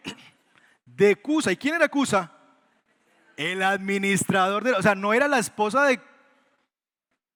[0.85, 1.53] De Cusa.
[1.53, 2.33] ¿Y quién era Cusa?
[3.37, 4.73] El administrador de...
[4.73, 6.01] O sea, no era la esposa de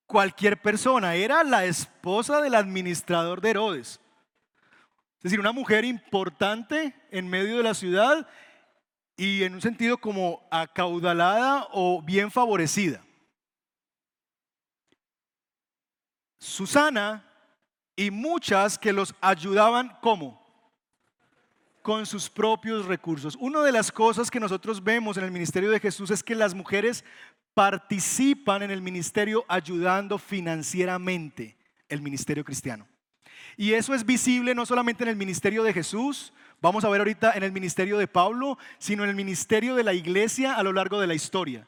[0.07, 4.01] cualquier persona, era la esposa del administrador de Herodes.
[5.19, 8.27] Es decir, una mujer importante en medio de la ciudad
[9.17, 13.03] y en un sentido como acaudalada o bien favorecida.
[16.39, 17.25] Susana
[17.97, 20.38] y muchas que los ayudaban como
[21.89, 23.35] con sus propios recursos.
[23.41, 26.53] Una de las cosas que nosotros vemos en el ministerio de Jesús es que las
[26.53, 27.03] mujeres
[27.55, 31.57] participan en el ministerio ayudando financieramente
[31.89, 32.87] el ministerio cristiano.
[33.57, 37.33] Y eso es visible no solamente en el ministerio de Jesús, vamos a ver ahorita
[37.33, 41.01] en el ministerio de Pablo, sino en el ministerio de la iglesia a lo largo
[41.01, 41.67] de la historia.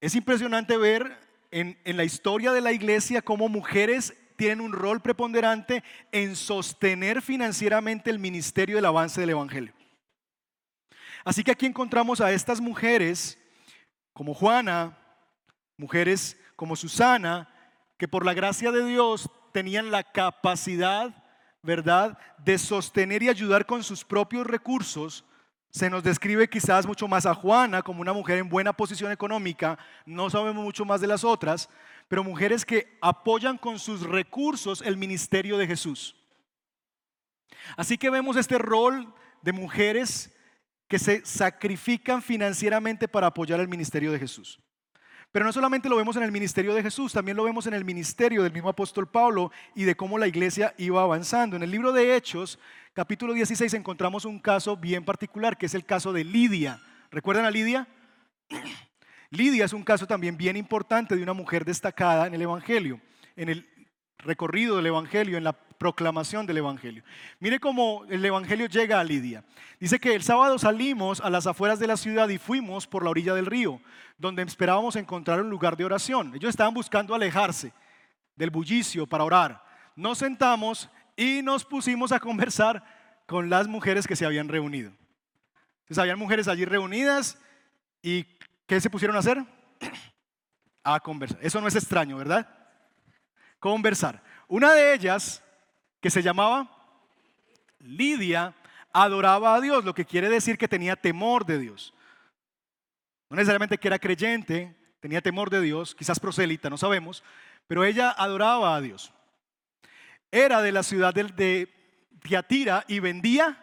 [0.00, 1.16] Es impresionante ver
[1.52, 7.20] en, en la historia de la iglesia cómo mujeres tienen un rol preponderante en sostener
[7.20, 9.74] financieramente el ministerio del avance del Evangelio.
[11.26, 13.38] Así que aquí encontramos a estas mujeres
[14.14, 14.96] como Juana,
[15.76, 17.50] mujeres como Susana,
[17.98, 21.22] que por la gracia de Dios tenían la capacidad,
[21.62, 25.22] ¿verdad?, de sostener y ayudar con sus propios recursos.
[25.70, 29.78] Se nos describe quizás mucho más a Juana como una mujer en buena posición económica,
[30.04, 31.68] no sabemos mucho más de las otras,
[32.08, 36.16] pero mujeres que apoyan con sus recursos el ministerio de Jesús.
[37.76, 40.34] Así que vemos este rol de mujeres
[40.88, 44.60] que se sacrifican financieramente para apoyar el ministerio de Jesús.
[45.32, 47.84] Pero no solamente lo vemos en el ministerio de Jesús, también lo vemos en el
[47.84, 51.54] ministerio del mismo apóstol Pablo y de cómo la iglesia iba avanzando.
[51.54, 52.58] En el libro de Hechos,
[52.94, 56.80] capítulo 16, encontramos un caso bien particular, que es el caso de Lidia.
[57.12, 57.86] ¿Recuerdan a Lidia?
[59.30, 63.00] Lidia es un caso también bien importante de una mujer destacada en el Evangelio,
[63.36, 63.68] en el
[64.22, 67.02] recorrido del Evangelio, en la proclamación del Evangelio.
[67.38, 69.44] Mire cómo el Evangelio llega a Lidia.
[69.78, 73.10] Dice que el sábado salimos a las afueras de la ciudad y fuimos por la
[73.10, 73.80] orilla del río,
[74.18, 76.34] donde esperábamos encontrar un lugar de oración.
[76.34, 77.72] Ellos estaban buscando alejarse
[78.36, 79.64] del bullicio para orar.
[79.96, 82.84] Nos sentamos y nos pusimos a conversar
[83.26, 84.92] con las mujeres que se habían reunido.
[85.82, 87.38] Entonces habían mujeres allí reunidas
[88.02, 88.24] y
[88.66, 89.44] ¿qué se pusieron a hacer?
[90.82, 91.38] A conversar.
[91.42, 92.59] Eso no es extraño, ¿verdad?
[93.60, 94.22] Conversar.
[94.48, 95.42] Una de ellas
[96.00, 96.68] que se llamaba
[97.78, 98.54] Lidia,
[98.92, 101.94] adoraba a Dios, lo que quiere decir que tenía temor de Dios.
[103.28, 107.22] No necesariamente que era creyente, tenía temor de Dios, quizás prosélita, no sabemos,
[107.66, 109.12] pero ella adoraba a Dios.
[110.32, 111.68] Era de la ciudad de
[112.22, 113.62] Tiatira y vendía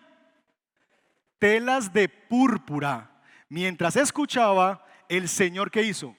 [1.40, 3.12] telas de púrpura.
[3.50, 6.16] Mientras escuchaba, el Señor que hizo,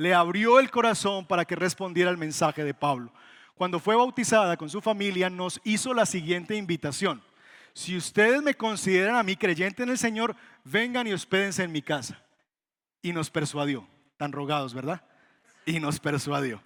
[0.00, 3.12] le abrió el corazón para que respondiera al mensaje de Pablo
[3.60, 7.22] cuando fue bautizada con su familia, nos hizo la siguiente invitación.
[7.74, 10.34] Si ustedes me consideran a mí creyente en el Señor,
[10.64, 12.22] vengan y hospédense en mi casa.
[13.02, 13.86] Y nos persuadió.
[14.16, 15.02] Tan rogados, ¿verdad?
[15.66, 16.62] Y nos persuadió.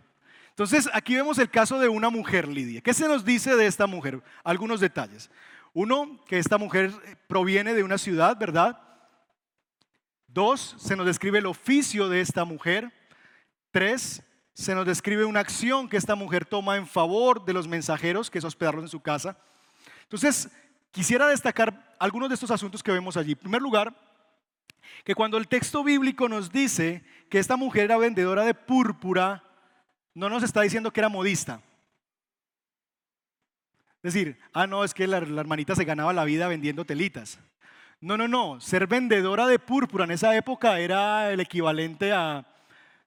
[0.51, 2.81] Entonces, aquí vemos el caso de una mujer, Lidia.
[2.81, 4.23] ¿Qué se nos dice de esta mujer?
[4.45, 5.33] Algunos detalles.
[5.73, 6.93] Uno, que esta mujer
[7.27, 8.79] proviene de una ciudad, ¿verdad?
[10.29, 12.93] Dos, se nos describe el oficio de esta mujer.
[13.75, 18.31] Tres, se nos describe una acción que esta mujer toma en favor de los mensajeros,
[18.31, 19.37] que es hospedarlos en su casa.
[20.05, 20.49] Entonces,
[20.93, 23.33] quisiera destacar algunos de estos asuntos que vemos allí.
[23.33, 23.93] En primer lugar,
[25.03, 29.43] que cuando el texto bíblico nos dice que esta mujer era vendedora de púrpura,
[30.15, 31.61] no nos está diciendo que era modista.
[34.05, 37.41] Es decir, ah, no, es que la, la hermanita se ganaba la vida vendiendo telitas.
[38.01, 38.61] No, no, no.
[38.61, 42.54] Ser vendedora de púrpura en esa época era el equivalente a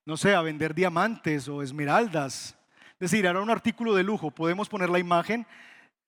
[0.08, 2.56] no sé, a vender diamantes o esmeraldas.
[2.94, 4.32] Es decir, era un artículo de lujo.
[4.32, 5.46] Podemos poner la imagen.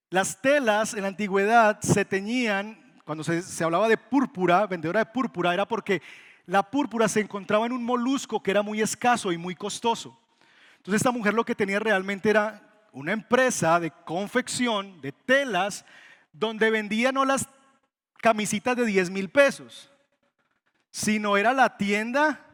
[0.09, 5.05] Las telas en la antigüedad se teñían, cuando se, se hablaba de púrpura, vendedora de
[5.07, 6.01] púrpura, era porque
[6.45, 10.17] la púrpura se encontraba en un molusco que era muy escaso y muy costoso.
[10.77, 12.61] Entonces esta mujer lo que tenía realmente era
[12.93, 15.83] una empresa de confección de telas
[16.31, 17.49] donde vendía no las
[18.21, 19.91] camisitas de 10 mil pesos,
[20.89, 22.45] sino era la tienda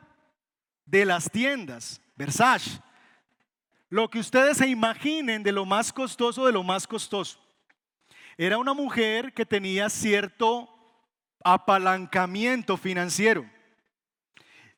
[0.85, 2.79] de las tiendas, Versace.
[3.89, 7.39] Lo que ustedes se imaginen de lo más costoso de lo más costoso.
[8.37, 10.69] Era una mujer que tenía cierto
[11.43, 13.49] apalancamiento financiero.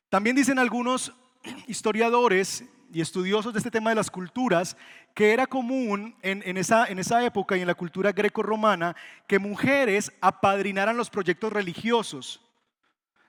[0.08, 1.12] También dicen algunos
[1.66, 4.76] historiadores y estudiosos de este tema de las culturas
[5.14, 8.94] que era común en, esa, en esa época y en la cultura greco-romana
[9.26, 12.47] que mujeres apadrinaran los proyectos religiosos.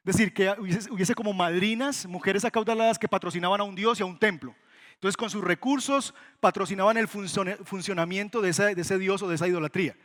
[0.04, 4.18] Decir, que hubiese, como madrinas, mujeres acaudaladas que patrocinaban a un dios y a un
[4.18, 4.56] templo.
[4.94, 9.48] Entonces, con sus recursos patrocinaban el funcionamiento de ese, de ese dios o de esa
[9.48, 9.96] idolatría.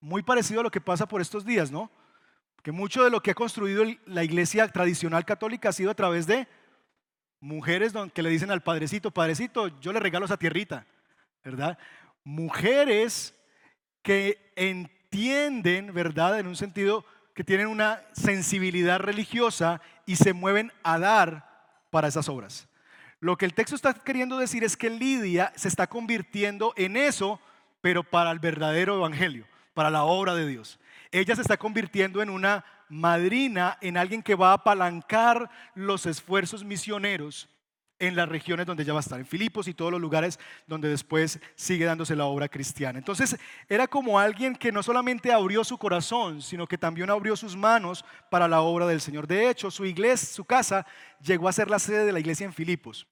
[0.00, 1.90] Muy parecido a lo que pasa por estos días, ¿no?
[2.62, 6.26] Que mucho de lo que ha construido la iglesia tradicional católica ha sido a través
[6.26, 6.48] de
[7.40, 10.86] mujeres que le dicen al padrecito, padrecito, yo le regalo esa tierrita,
[11.44, 11.78] ¿verdad?
[12.24, 13.34] Mujeres
[14.02, 16.40] que entienden, ¿verdad?
[16.40, 17.04] En un sentido
[17.36, 21.46] que tienen una sensibilidad religiosa y se mueven a dar
[21.90, 22.66] para esas obras.
[23.20, 27.38] Lo que el texto está queriendo decir es que Lidia se está convirtiendo en eso,
[27.82, 30.80] pero para el verdadero evangelio, para la obra de Dios.
[31.12, 36.64] Ella se está convirtiendo en una madrina, en alguien que va a apalancar los esfuerzos
[36.64, 37.50] misioneros
[37.98, 40.88] en las regiones donde ya va a estar, en Filipos y todos los lugares donde
[40.88, 42.98] después sigue dándose la obra cristiana.
[42.98, 43.36] Entonces
[43.68, 48.04] era como alguien que no solamente abrió su corazón, sino que también abrió sus manos
[48.30, 49.26] para la obra del Señor.
[49.26, 50.86] De hecho, su iglesia, su casa,
[51.20, 53.06] llegó a ser la sede de la iglesia en Filipos.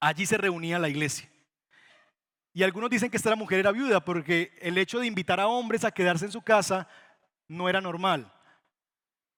[0.00, 1.28] Allí se reunía la iglesia.
[2.52, 5.84] Y algunos dicen que esta mujer era viuda porque el hecho de invitar a hombres
[5.84, 6.88] a quedarse en su casa
[7.48, 8.32] no era normal.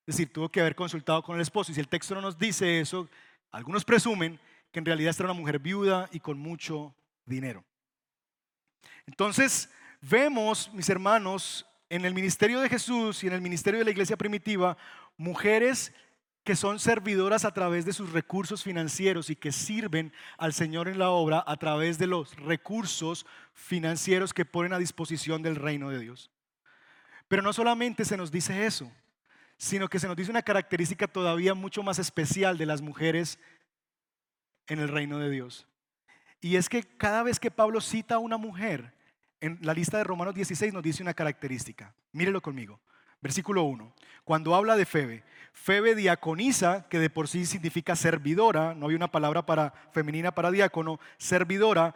[0.07, 1.71] Es decir, tuvo que haber consultado con el esposo.
[1.71, 3.07] Y si el texto no nos dice eso,
[3.51, 4.39] algunos presumen
[4.71, 6.95] que en realidad esta era una mujer viuda y con mucho
[7.25, 7.63] dinero.
[9.07, 9.69] Entonces,
[10.01, 14.17] vemos, mis hermanos, en el ministerio de Jesús y en el ministerio de la iglesia
[14.17, 14.77] primitiva,
[15.17, 15.93] mujeres
[16.43, 20.99] que son servidoras a través de sus recursos financieros y que sirven al Señor en
[20.99, 25.99] la obra a través de los recursos financieros que ponen a disposición del reino de
[25.99, 26.31] Dios.
[27.27, 28.91] Pero no solamente se nos dice eso,
[29.59, 33.37] sino que se nos dice una característica todavía mucho más especial de las mujeres
[34.67, 35.67] en el reino de Dios.
[36.39, 38.93] Y es que cada vez que Pablo cita a una mujer,
[39.41, 41.93] en la lista de Romanos 16 nos dice una característica.
[42.13, 42.79] Mírelo conmigo.
[43.21, 43.93] Versículo 1.
[44.23, 49.11] Cuando habla de Febe, Febe diaconiza, que de por sí significa servidora, no hay una
[49.11, 51.95] palabra para femenina para diácono, servidora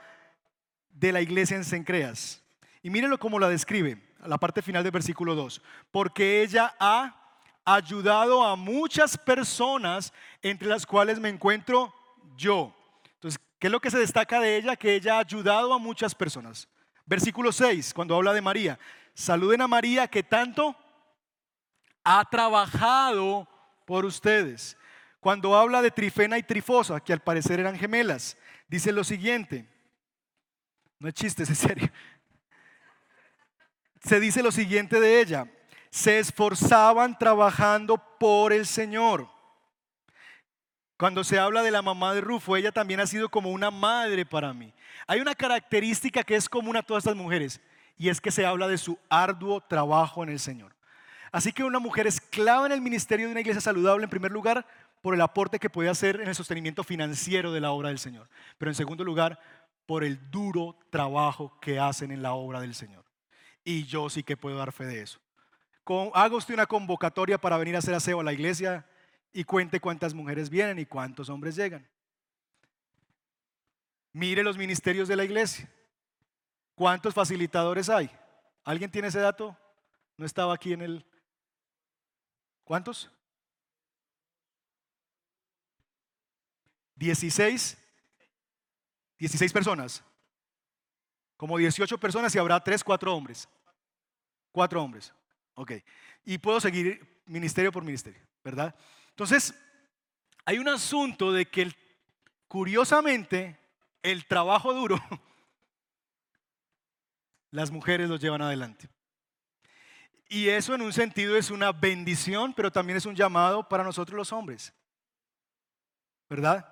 [0.92, 2.44] de la iglesia en Sencreas.
[2.82, 5.62] Y mírelo cómo la describe, a la parte final del versículo 2.
[5.92, 7.23] Porque ella ha
[7.66, 11.94] ayudado a muchas personas, entre las cuales me encuentro
[12.36, 12.76] yo.
[13.16, 14.76] Entonces, ¿qué es lo que se destaca de ella?
[14.76, 16.68] Que ella ha ayudado a muchas personas.
[17.06, 18.80] Versículo 6, cuando habla de María.
[19.14, 20.76] Saluden a María que tanto
[22.04, 23.48] ha trabajado
[23.86, 24.78] por ustedes.
[25.20, 28.38] Cuando habla de Trifena y Trifosa, que al parecer eran gemelas,
[28.68, 29.66] dice lo siguiente.
[31.00, 31.90] No es chiste, es serio.
[34.04, 35.48] Se dice lo siguiente de ella.
[35.94, 39.30] Se esforzaban trabajando por el Señor.
[40.98, 44.26] Cuando se habla de la mamá de Rufo, ella también ha sido como una madre
[44.26, 44.74] para mí.
[45.06, 47.62] Hay una característica que es común a todas estas mujeres
[47.96, 50.76] y es que se habla de su arduo trabajo en el Señor.
[51.32, 54.32] Así que una mujer es clave en el ministerio de una iglesia saludable, en primer
[54.32, 54.66] lugar,
[55.04, 58.28] por el aporte que puede hacer en el sostenimiento financiero de la obra del Señor.
[58.58, 59.40] Pero en segundo lugar,
[59.86, 63.06] por el duro trabajo que hacen en la obra del Señor.
[63.64, 65.20] Y yo sí que puedo dar fe de eso.
[66.14, 68.86] Haga usted una convocatoria para venir a hacer aseo a la iglesia
[69.32, 71.88] y cuente cuántas mujeres vienen y cuántos hombres llegan.
[74.14, 75.70] Mire los ministerios de la iglesia.
[76.76, 78.10] ¿Cuántos facilitadores hay?
[78.64, 79.58] ¿Alguien tiene ese dato?
[80.18, 81.06] No estaba aquí en el...
[82.64, 83.12] ¿Cuántos?
[86.96, 87.78] 16.
[89.18, 90.04] 16 personas.
[91.36, 93.50] Como 18 personas y habrá 3, 4 hombres.
[94.52, 95.14] 4 hombres.
[95.56, 95.74] Ok.
[96.26, 98.76] Y puedo seguir ministerio por ministerio, ¿verdad?
[99.10, 99.54] Entonces,
[100.46, 101.72] hay un asunto de que
[102.48, 103.60] curiosamente
[104.02, 105.00] el trabajo duro,
[107.52, 108.90] las mujeres lo llevan adelante.
[110.28, 114.18] Y eso en un sentido es una bendición, pero también es un llamado para nosotros
[114.18, 114.74] los hombres.
[116.30, 116.68] ¿Verdad?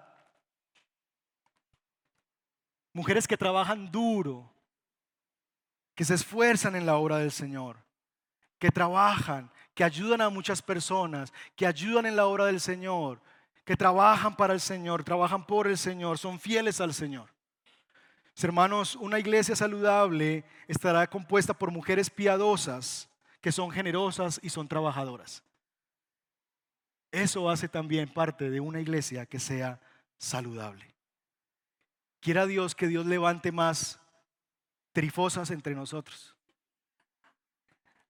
[2.93, 4.51] Mujeres que trabajan duro,
[5.93, 7.77] que se esfuerzan en la obra del Señor,
[8.61, 13.19] que trabajan, que ayudan a muchas personas, que ayudan en la obra del Señor,
[13.65, 17.27] que trabajan para el Señor, trabajan por el Señor, son fieles al Señor.
[18.39, 23.09] hermanos, una iglesia saludable estará compuesta por mujeres piadosas
[23.41, 25.41] que son generosas y son trabajadoras.
[27.11, 29.81] Eso hace también parte de una iglesia que sea
[30.19, 30.85] saludable.
[32.19, 33.99] Quiera Dios que Dios levante más
[34.93, 36.35] trifosas entre nosotros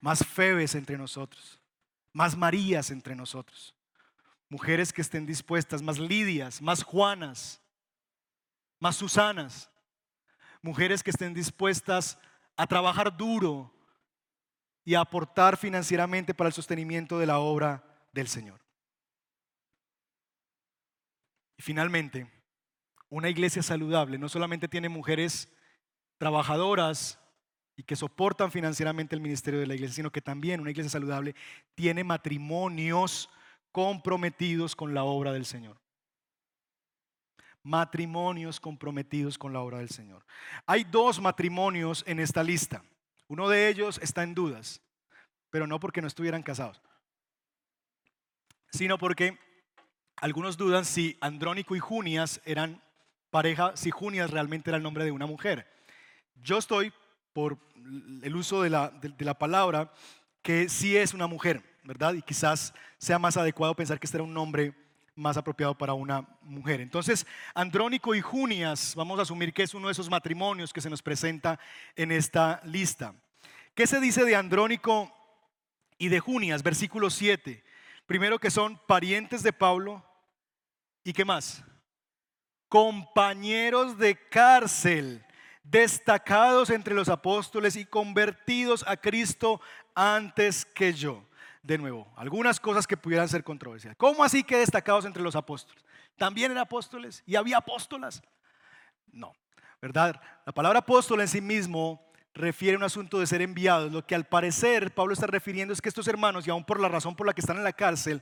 [0.02, 1.62] más Febes entre nosotros,
[2.12, 3.74] más Marías entre nosotros,
[4.50, 7.62] mujeres que estén dispuestas, más Lidias, más Juanas,
[8.80, 9.70] más Susanas,
[10.62, 12.20] mujeres que estén dispuestas
[12.58, 13.74] a trabajar duro
[14.84, 18.60] y a aportar financieramente para el sostenimiento de la obra del Señor.
[21.58, 22.28] Y finalmente,
[23.08, 25.48] una iglesia saludable no solamente tiene mujeres
[26.18, 27.21] trabajadoras
[27.82, 31.34] y que soportan financieramente el ministerio de la iglesia, sino que también una iglesia saludable
[31.74, 33.28] tiene matrimonios
[33.72, 35.82] comprometidos con la obra del Señor.
[37.64, 40.24] Matrimonios comprometidos con la obra del Señor.
[40.68, 42.84] Hay dos matrimonios en esta lista.
[43.28, 44.80] Uno de ellos está en dudas,
[45.50, 46.80] pero no porque no estuvieran casados,
[48.70, 49.40] sino porque
[50.18, 52.80] algunos dudan si Andrónico y Junias eran
[53.32, 55.68] pareja, si Junias realmente era el nombre de una mujer.
[56.36, 56.94] Yo estoy
[57.34, 57.58] por
[58.24, 59.92] el uso de la, la palabra,
[60.42, 62.14] que sí es una mujer, ¿verdad?
[62.14, 64.74] Y quizás sea más adecuado pensar que este era un nombre
[65.16, 66.82] más apropiado para una mujer.
[66.82, 70.90] Entonces, Andrónico y Junias, vamos a asumir que es uno de esos matrimonios que se
[70.90, 71.60] nos presenta
[71.96, 73.14] en esta lista.
[73.76, 75.12] ¿Qué se dice de Andrónico
[75.98, 76.64] y de Junias?
[76.64, 77.64] Versículo 7.
[78.06, 80.04] Primero que son parientes de Pablo
[81.04, 81.64] y qué más?
[82.68, 85.24] Compañeros de cárcel
[85.64, 89.62] destacados entre los apóstoles y convertidos a Cristo
[89.96, 91.24] antes que yo.
[91.64, 93.98] De nuevo, algunas cosas que pudieran ser controversiales.
[93.98, 95.86] ¿Cómo así que destacados entre los apóstoles?
[96.18, 97.24] ¿También eran apóstoles?
[97.26, 98.24] ¿Y había apóstolas?
[99.12, 99.34] No,
[99.80, 100.20] ¿verdad?
[100.46, 102.04] La palabra apóstol en sí mismo
[102.34, 103.92] refiere a un asunto de ser enviados.
[103.92, 106.88] Lo que al parecer Pablo está refiriendo es que estos hermanos, y aún por la
[106.88, 108.22] razón por la que están en la cárcel,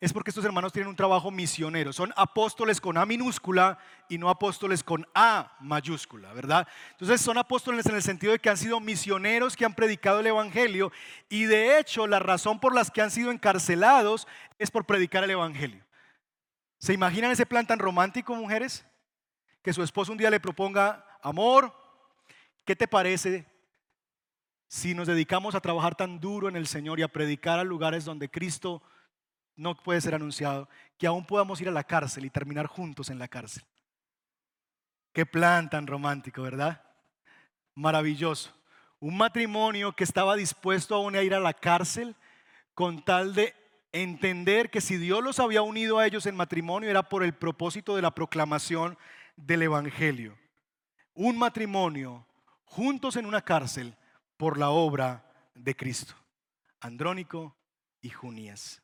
[0.00, 1.92] es porque estos hermanos tienen un trabajo misionero.
[1.92, 3.78] Son apóstoles con A minúscula
[4.08, 6.66] y no apóstoles con A mayúscula, ¿verdad?
[6.92, 10.26] Entonces son apóstoles en el sentido de que han sido misioneros que han predicado el
[10.26, 10.90] Evangelio
[11.28, 14.26] y de hecho la razón por las que han sido encarcelados
[14.58, 15.84] es por predicar el Evangelio.
[16.78, 18.86] ¿Se imaginan ese plan tan romántico, mujeres?
[19.62, 21.74] Que su esposo un día le proponga, amor,
[22.64, 23.46] ¿qué te parece
[24.66, 28.06] si nos dedicamos a trabajar tan duro en el Señor y a predicar a lugares
[28.06, 28.82] donde Cristo
[29.60, 33.18] no puede ser anunciado, que aún podamos ir a la cárcel y terminar juntos en
[33.18, 33.62] la cárcel.
[35.12, 36.82] Qué plan tan romántico, ¿verdad?
[37.74, 38.56] Maravilloso.
[39.00, 42.16] Un matrimonio que estaba dispuesto aún a ir a la cárcel
[42.72, 43.54] con tal de
[43.92, 47.96] entender que si Dios los había unido a ellos en matrimonio era por el propósito
[47.96, 48.96] de la proclamación
[49.36, 50.38] del Evangelio.
[51.12, 52.26] Un matrimonio
[52.64, 53.94] juntos en una cárcel
[54.38, 56.14] por la obra de Cristo.
[56.80, 57.54] Andrónico
[58.00, 58.80] y Junías.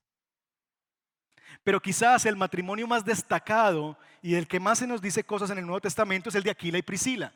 [1.65, 5.59] Pero quizás el matrimonio más destacado y el que más se nos dice cosas en
[5.59, 7.33] el Nuevo Testamento es el de Aquila y Priscila.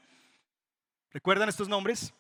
[1.13, 2.13] ¿Recuerdan estos nombres?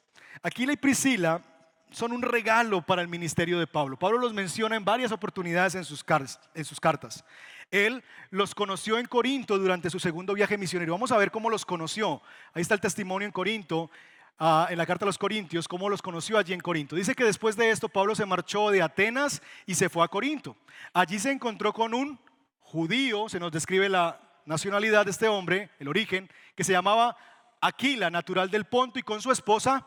[0.43, 1.43] Aquila y Priscila
[1.91, 3.99] son un regalo para el ministerio de Pablo.
[3.99, 7.25] Pablo los menciona en varias oportunidades en sus, cartas.
[7.71, 10.93] Él los conoció en Corinto durante su segundo viaje misionero.
[10.93, 12.23] Vamos a ver cómo los conoció.
[12.55, 13.91] Ahí está el testimonio en Corinto
[14.39, 16.97] Ah, en la carta a los Corintios, cómo los conoció allí en Corinto.
[16.97, 20.57] Dice que después de esto Pablo se marchó de Atenas y se fue a Corinto.
[20.95, 22.19] Allí se encontró con un
[22.61, 27.17] judío, se nos describe la nacionalidad de este hombre, el origen, que se llamaba
[27.61, 29.87] Aquila, natural del Ponto, y con su esposa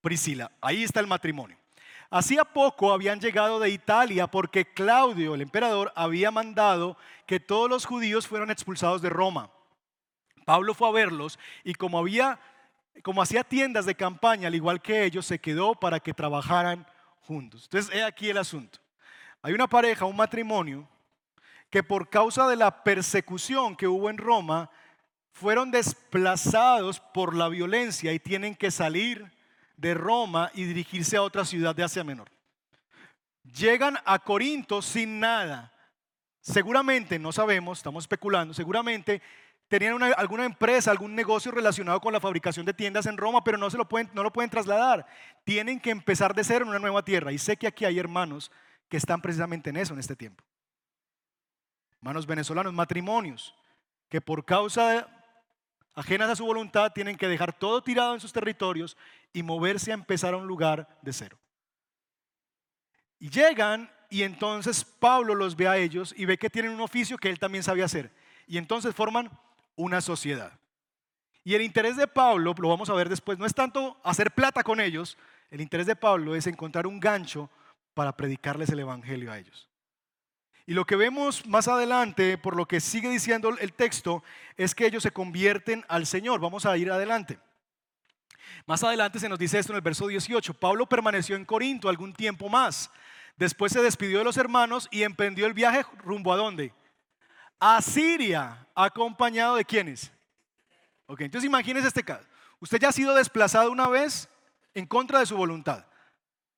[0.00, 0.52] Priscila.
[0.60, 1.56] Ahí está el matrimonio.
[2.10, 7.86] Hacía poco habían llegado de Italia porque Claudio, el emperador, había mandado que todos los
[7.86, 9.50] judíos fueran expulsados de Roma.
[10.44, 12.38] Pablo fue a verlos y como había
[13.02, 16.86] como hacía tiendas de campaña, al igual que ellos, se quedó para que trabajaran
[17.20, 17.64] juntos.
[17.64, 18.78] Entonces, he aquí el asunto.
[19.40, 20.88] Hay una pareja, un matrimonio,
[21.70, 24.70] que por causa de la persecución que hubo en Roma,
[25.32, 29.32] fueron desplazados por la violencia y tienen que salir
[29.76, 32.30] de Roma y dirigirse a otra ciudad de Asia Menor.
[33.42, 35.72] Llegan a Corinto sin nada.
[36.40, 39.22] Seguramente, no sabemos, estamos especulando, seguramente
[39.72, 43.70] tenían alguna empresa, algún negocio relacionado con la fabricación de tiendas en Roma, pero no,
[43.70, 45.06] se lo pueden, no lo pueden trasladar.
[45.44, 47.32] Tienen que empezar de cero en una nueva tierra.
[47.32, 48.52] Y sé que aquí hay hermanos
[48.90, 50.44] que están precisamente en eso en este tiempo.
[52.02, 53.54] Hermanos venezolanos, matrimonios,
[54.10, 55.08] que por causa
[55.94, 58.94] ajenas a su voluntad tienen que dejar todo tirado en sus territorios
[59.32, 61.38] y moverse a empezar a un lugar de cero.
[63.18, 67.16] Y llegan y entonces Pablo los ve a ellos y ve que tienen un oficio
[67.16, 68.12] que él también sabía hacer.
[68.46, 69.30] Y entonces forman
[69.76, 70.58] una sociedad.
[71.44, 74.62] Y el interés de Pablo, lo vamos a ver después, no es tanto hacer plata
[74.62, 75.18] con ellos,
[75.50, 77.50] el interés de Pablo es encontrar un gancho
[77.94, 79.68] para predicarles el Evangelio a ellos.
[80.64, 84.22] Y lo que vemos más adelante, por lo que sigue diciendo el texto,
[84.56, 86.40] es que ellos se convierten al Señor.
[86.40, 87.38] Vamos a ir adelante.
[88.66, 90.54] Más adelante se nos dice esto en el verso 18.
[90.54, 92.90] Pablo permaneció en Corinto algún tiempo más.
[93.36, 96.72] Después se despidió de los hermanos y emprendió el viaje rumbo a dónde?
[97.64, 100.12] A Siria, acompañado de quiénes.
[101.06, 102.26] Ok, entonces imagínese este caso.
[102.58, 104.28] Usted ya ha sido desplazado una vez
[104.74, 105.86] en contra de su voluntad.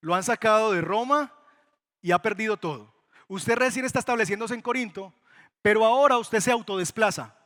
[0.01, 1.31] Lo han sacado de Roma
[2.01, 2.91] y ha perdido todo.
[3.29, 5.13] Usted recién está estableciéndose en Corinto,
[5.61, 7.37] pero ahora usted se autodesplaza.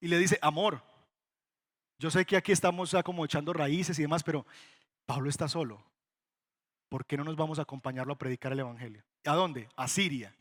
[0.00, 0.82] Y le dice, amor,
[1.98, 4.46] yo sé que aquí estamos como echando raíces y demás, pero
[5.04, 5.84] Pablo está solo.
[6.88, 9.04] ¿Por qué no nos vamos a acompañarlo a predicar el Evangelio?
[9.26, 9.68] ¿A dónde?
[9.76, 10.34] A Siria.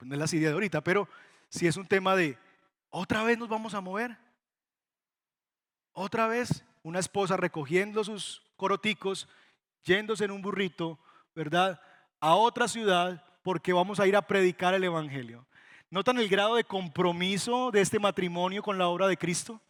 [0.00, 1.06] Pues no es la Siria de ahorita, pero
[1.50, 2.38] si es un tema de,
[2.88, 4.16] ¿otra vez nos vamos a mover?
[5.92, 9.28] Otra vez una esposa recogiendo sus coroticos,
[9.84, 10.98] yéndose en un burrito,
[11.34, 11.82] ¿verdad?
[12.18, 15.46] A otra ciudad porque vamos a ir a predicar el Evangelio.
[15.90, 19.60] ¿Notan el grado de compromiso de este matrimonio con la obra de Cristo?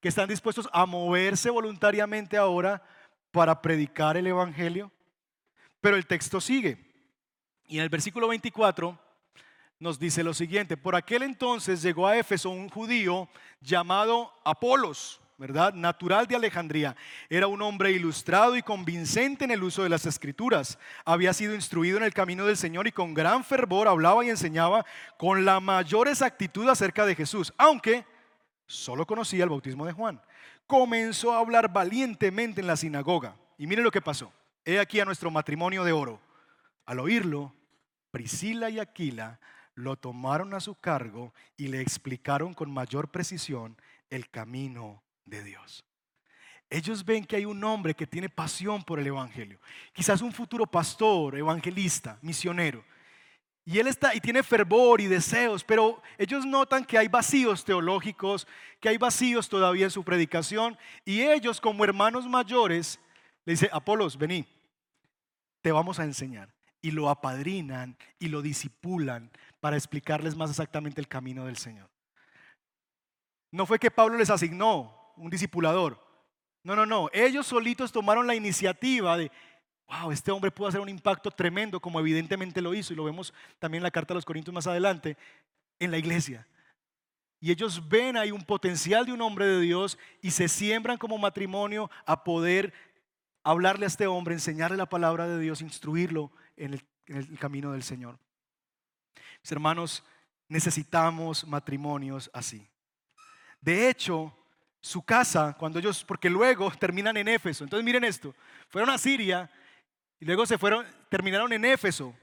[0.00, 2.84] Que están dispuestos a moverse voluntariamente ahora
[3.32, 4.92] para predicar el Evangelio.
[5.80, 6.78] Pero el texto sigue.
[7.66, 8.96] Y en el versículo 24
[9.82, 13.28] nos dice lo siguiente, por aquel entonces llegó a Éfeso un judío
[13.60, 15.74] llamado Apolos, ¿verdad?
[15.74, 16.94] Natural de Alejandría.
[17.28, 20.78] Era un hombre ilustrado y convincente en el uso de las escrituras.
[21.04, 24.86] Había sido instruido en el camino del Señor y con gran fervor hablaba y enseñaba
[25.18, 28.06] con la mayor exactitud acerca de Jesús, aunque
[28.66, 30.22] solo conocía el bautismo de Juan.
[30.68, 33.34] comenzó a hablar valientemente en la sinagoga.
[33.58, 34.32] Y mire lo que pasó.
[34.64, 36.20] He aquí a nuestro matrimonio de oro.
[36.86, 37.52] Al oírlo,
[38.12, 39.40] Priscila y Aquila
[39.74, 43.76] lo tomaron a su cargo y le explicaron con mayor precisión
[44.10, 45.84] el camino de Dios.
[46.68, 49.60] Ellos ven que hay un hombre que tiene pasión por el Evangelio,
[49.92, 52.82] quizás un futuro pastor, evangelista, misionero.
[53.64, 58.48] Y él está y tiene fervor y deseos, pero ellos notan que hay vacíos teológicos,
[58.80, 60.76] que hay vacíos todavía en su predicación.
[61.04, 62.98] Y ellos, como hermanos mayores,
[63.44, 64.46] le dicen, Apolos, vení,
[65.60, 66.52] te vamos a enseñar.
[66.80, 69.30] Y lo apadrinan y lo disipulan
[69.62, 71.88] para explicarles más exactamente el camino del Señor.
[73.52, 76.04] No fue que Pablo les asignó un discipulador.
[76.64, 77.08] No, no, no.
[77.12, 79.30] Ellos solitos tomaron la iniciativa de,
[79.86, 83.32] wow, este hombre pudo hacer un impacto tremendo, como evidentemente lo hizo, y lo vemos
[83.60, 85.16] también en la carta a los Corintios más adelante,
[85.78, 86.44] en la iglesia.
[87.38, 91.18] Y ellos ven ahí un potencial de un hombre de Dios y se siembran como
[91.18, 92.74] matrimonio a poder
[93.44, 97.70] hablarle a este hombre, enseñarle la palabra de Dios, instruirlo en el, en el camino
[97.70, 98.18] del Señor.
[99.42, 100.04] Mis hermanos,
[100.48, 102.68] necesitamos matrimonios así.
[103.60, 104.36] De hecho,
[104.80, 107.64] su casa, cuando ellos, porque luego terminan en Éfeso.
[107.64, 108.34] Entonces miren esto,
[108.68, 109.50] fueron a Siria
[110.20, 112.14] y luego se fueron, terminaron en Éfeso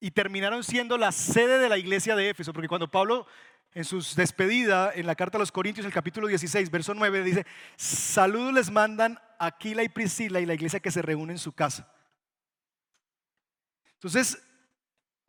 [0.00, 3.26] y terminaron siendo la sede de la iglesia de Éfeso, porque cuando Pablo
[3.72, 7.46] en sus despedida en la carta a los Corintios, el capítulo 16, verso 9, dice,
[7.76, 11.92] saludos les mandan Aquila y Priscila y la iglesia que se reúne en su casa.
[13.94, 14.42] Entonces,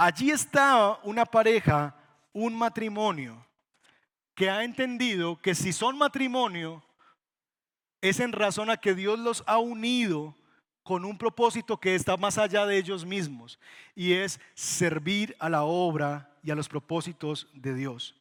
[0.01, 1.93] Allí está una pareja,
[2.31, 3.45] un matrimonio,
[4.33, 6.81] que ha entendido que si son matrimonio,
[7.99, 10.37] es en razón a que Dios los ha unido
[10.83, 13.59] con un propósito que está más allá de ellos mismos,
[13.93, 18.15] y es servir a la obra y a los propósitos de Dios.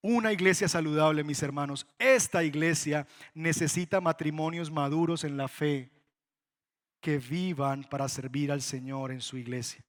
[0.00, 5.90] Una iglesia saludable, mis hermanos, esta iglesia necesita matrimonios maduros en la fe
[7.02, 9.84] que vivan para servir al Señor en su iglesia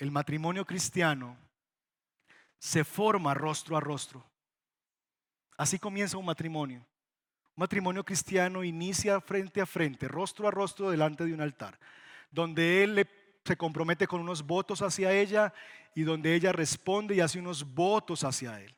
[0.00, 1.36] el matrimonio cristiano
[2.58, 4.24] se forma rostro a rostro.
[5.58, 6.78] Así comienza un matrimonio.
[6.78, 11.78] Un matrimonio cristiano inicia frente a frente, rostro a rostro delante de un altar,
[12.30, 13.06] donde él
[13.44, 15.52] se compromete con unos votos hacia ella
[15.94, 18.74] y donde ella responde y hace unos votos hacia él.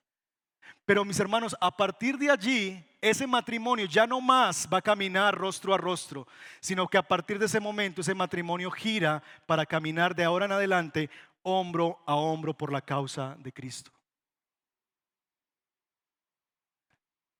[0.84, 5.36] Pero mis hermanos, a partir de allí, ese matrimonio ya no más va a caminar
[5.36, 6.26] rostro a rostro,
[6.60, 10.52] sino que a partir de ese momento ese matrimonio gira para caminar de ahora en
[10.52, 11.10] adelante
[11.42, 13.90] hombro a hombro por la causa de Cristo.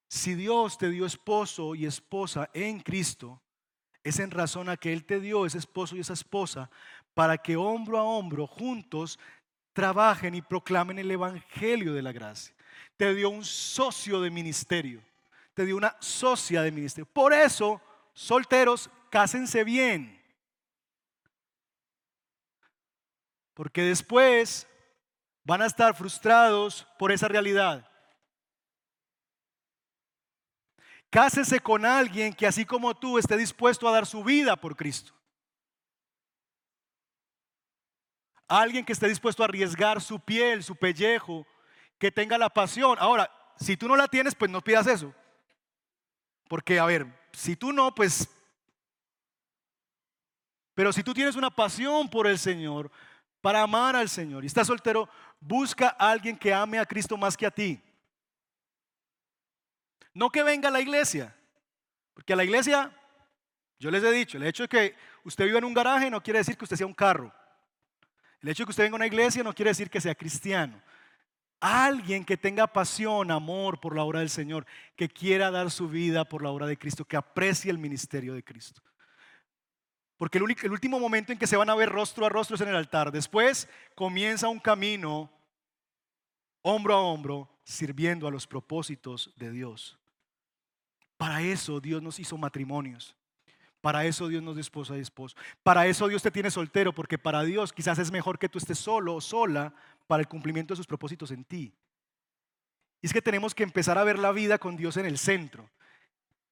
[0.09, 3.41] Si Dios te dio esposo y esposa en Cristo,
[4.05, 6.70] es en razón a que Él te dio ese esposo y esa esposa
[7.14, 9.18] para que hombro a hombro juntos
[9.73, 12.55] trabajen y proclamen el Evangelio de la gracia
[12.97, 15.03] te dio un socio de ministerio,
[15.55, 17.07] te dio una socia de ministerio.
[17.12, 17.80] Por eso,
[18.12, 20.20] solteros, cásense bien.
[23.55, 24.66] Porque después
[25.45, 27.88] van a estar frustrados por esa realidad.
[31.11, 35.12] Cásese con alguien que así como tú esté dispuesto a dar su vida por Cristo.
[38.49, 41.47] Alguien que esté dispuesto a arriesgar su piel, su pellejo,
[42.03, 42.96] que tenga la pasión.
[42.98, 45.14] Ahora, si tú no la tienes, pues no pidas eso.
[46.48, 48.28] Porque, a ver, si tú no, pues...
[50.74, 52.90] Pero si tú tienes una pasión por el Señor,
[53.40, 57.36] para amar al Señor, y estás soltero, busca a alguien que ame a Cristo más
[57.36, 57.80] que a ti.
[60.12, 61.32] No que venga a la iglesia,
[62.14, 62.90] porque a la iglesia,
[63.78, 66.40] yo les he dicho, el hecho de que usted viva en un garaje no quiere
[66.40, 67.32] decir que usted sea un carro.
[68.40, 70.82] El hecho de que usted venga a una iglesia no quiere decir que sea cristiano.
[71.65, 76.25] Alguien que tenga pasión, amor por la obra del Señor, que quiera dar su vida
[76.25, 78.83] por la obra de Cristo, que aprecie el ministerio de Cristo.
[80.17, 82.69] Porque el, último momento en que se van a ver rostro a rostro es en
[82.69, 83.13] el altar.
[83.13, 85.31] Después comienza un camino
[86.63, 90.01] hombro a hombro sirviendo a los propósitos de Dios.
[91.17, 93.15] Para eso Dios nos hizo matrimonios.
[93.81, 95.37] Para eso Dios nos dio esposa y esposo.
[95.63, 98.81] Para eso Dios te tiene soltero, porque para Dios quizás es mejor que tú estés
[98.81, 99.73] solo o sola
[100.07, 101.74] para el cumplimiento de sus propósitos en ti.
[103.00, 105.68] Y es que tenemos que empezar a ver la vida con Dios en el centro.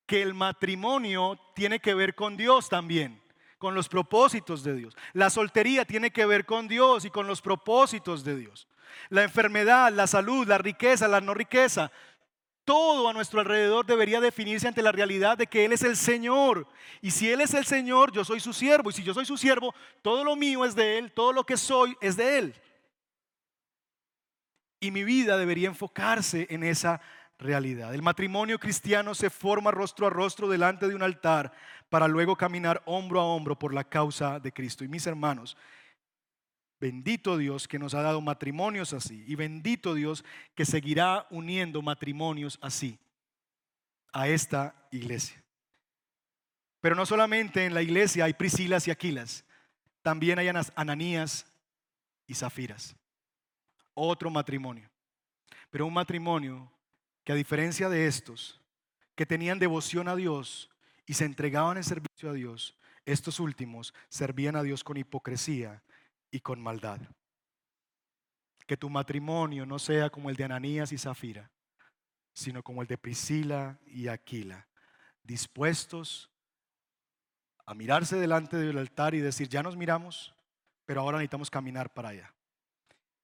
[0.06, 3.22] Que el matrimonio tiene que ver con Dios también,
[3.58, 4.96] con los propósitos de Dios.
[5.12, 8.66] La soltería tiene que ver con Dios y con los propósitos de Dios.
[9.08, 11.92] La enfermedad, la salud, la riqueza, la no riqueza,
[12.64, 16.66] todo a nuestro alrededor debería definirse ante la realidad de que Él es el Señor.
[17.00, 18.90] Y si Él es el Señor, yo soy su siervo.
[18.90, 21.56] Y si yo soy su siervo, todo lo mío es de Él, todo lo que
[21.56, 22.54] soy es de Él.
[24.80, 27.00] Y mi vida debería enfocarse en esa
[27.38, 27.94] realidad.
[27.94, 31.52] El matrimonio cristiano se forma rostro a rostro delante de un altar
[31.88, 34.84] para luego caminar hombro a hombro por la causa de Cristo.
[34.84, 35.56] Y mis hermanos,
[36.80, 40.24] bendito Dios que nos ha dado matrimonios así y bendito Dios
[40.54, 42.98] que seguirá uniendo matrimonios así
[44.12, 45.42] a esta iglesia.
[46.80, 49.44] Pero no solamente en la iglesia hay Priscilas y Aquilas,
[50.02, 51.46] también hay Ananías
[52.26, 52.96] y Zafiras.
[54.02, 54.90] Otro matrimonio.
[55.68, 56.72] Pero un matrimonio
[57.22, 58.58] que a diferencia de estos,
[59.14, 60.70] que tenían devoción a Dios
[61.04, 65.82] y se entregaban en servicio a Dios, estos últimos servían a Dios con hipocresía
[66.30, 66.98] y con maldad.
[68.66, 71.50] Que tu matrimonio no sea como el de Ananías y Zafira,
[72.32, 74.66] sino como el de Priscila y Aquila,
[75.24, 76.30] dispuestos
[77.66, 80.34] a mirarse delante del altar y decir, ya nos miramos,
[80.86, 82.34] pero ahora necesitamos caminar para allá.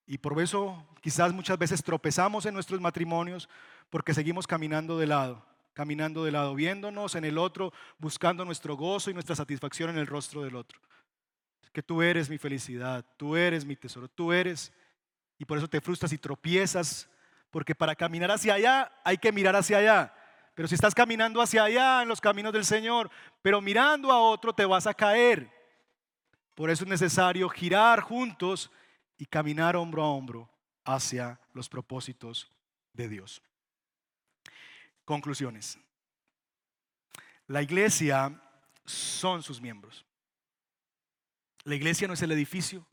[0.06, 3.48] Y por eso quizás muchas veces tropezamos en nuestros matrimonios
[3.90, 9.10] porque seguimos caminando de lado, caminando de lado, viéndonos en el otro, buscando nuestro gozo
[9.10, 10.80] y nuestra satisfacción en el rostro del otro.
[11.72, 14.72] Que tú eres mi felicidad, tú eres mi tesoro, tú eres.
[15.38, 17.10] Y por eso te frustras y tropiezas,
[17.50, 20.14] porque para caminar hacia allá hay que mirar hacia allá.
[20.54, 23.10] Pero si estás caminando hacia allá en los caminos del Señor,
[23.42, 25.50] pero mirando a otro, te vas a caer.
[26.54, 28.70] Por eso es necesario girar juntos
[29.18, 30.50] y caminar hombro a hombro
[30.84, 32.50] hacia los propósitos
[32.92, 33.42] de Dios.
[35.04, 35.78] Conclusiones.
[37.46, 38.40] La iglesia
[38.84, 40.04] son sus miembros.
[41.64, 42.86] La iglesia no es el edificio.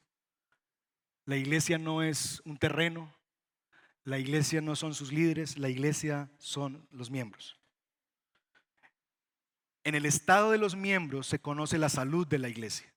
[1.26, 3.14] La iglesia no es un terreno.
[4.04, 5.58] La iglesia no son sus líderes.
[5.58, 7.58] La iglesia son los miembros.
[9.84, 12.93] En el estado de los miembros se conoce la salud de la iglesia.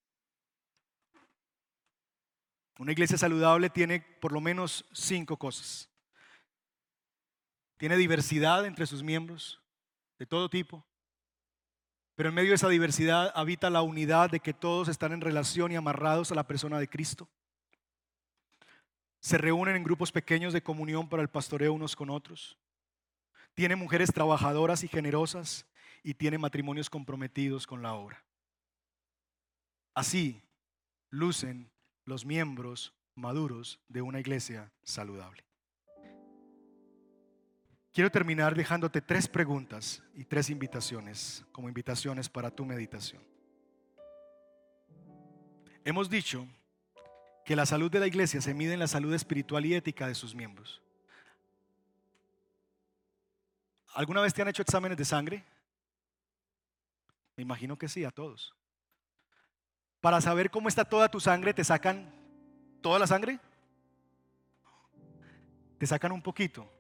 [2.79, 5.89] Una iglesia saludable tiene por lo menos cinco cosas.
[7.79, 9.61] Tiene diversidad entre sus miembros,
[10.18, 10.85] de todo tipo.
[12.14, 15.72] Pero en medio de esa diversidad habita la unidad de que todos están en relación
[15.72, 17.29] y amarrados a la persona de Cristo.
[19.20, 22.59] Se reúnen en grupos pequeños de comunión para el pastoreo unos con otros.
[23.55, 25.66] Tiene mujeres trabajadoras y generosas
[26.03, 28.22] y tiene matrimonios comprometidos con la obra.
[29.95, 30.43] Así
[31.11, 31.70] lucen
[32.07, 35.45] los miembros maduros de una iglesia saludable.
[37.93, 43.23] Quiero terminar dejándote tres preguntas y tres invitaciones como invitaciones para tu meditación.
[45.85, 46.47] Hemos dicho
[47.45, 50.15] que la salud de la iglesia se mide en la salud espiritual y ética de
[50.15, 50.83] sus miembros.
[53.95, 55.45] ¿Alguna vez te han hecho exámenes de sangre?
[57.37, 58.55] Me imagino que sí, a todos.
[60.01, 62.13] Para saber cómo está toda tu sangre, te sacan
[62.81, 63.41] toda la sangre.
[65.79, 66.71] Te sacan un poquito.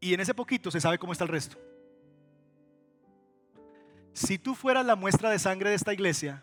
[0.00, 1.58] Y en ese poquito se sabe cómo está el resto.
[4.12, 6.42] Si tú fueras la muestra de sangre de esta iglesia,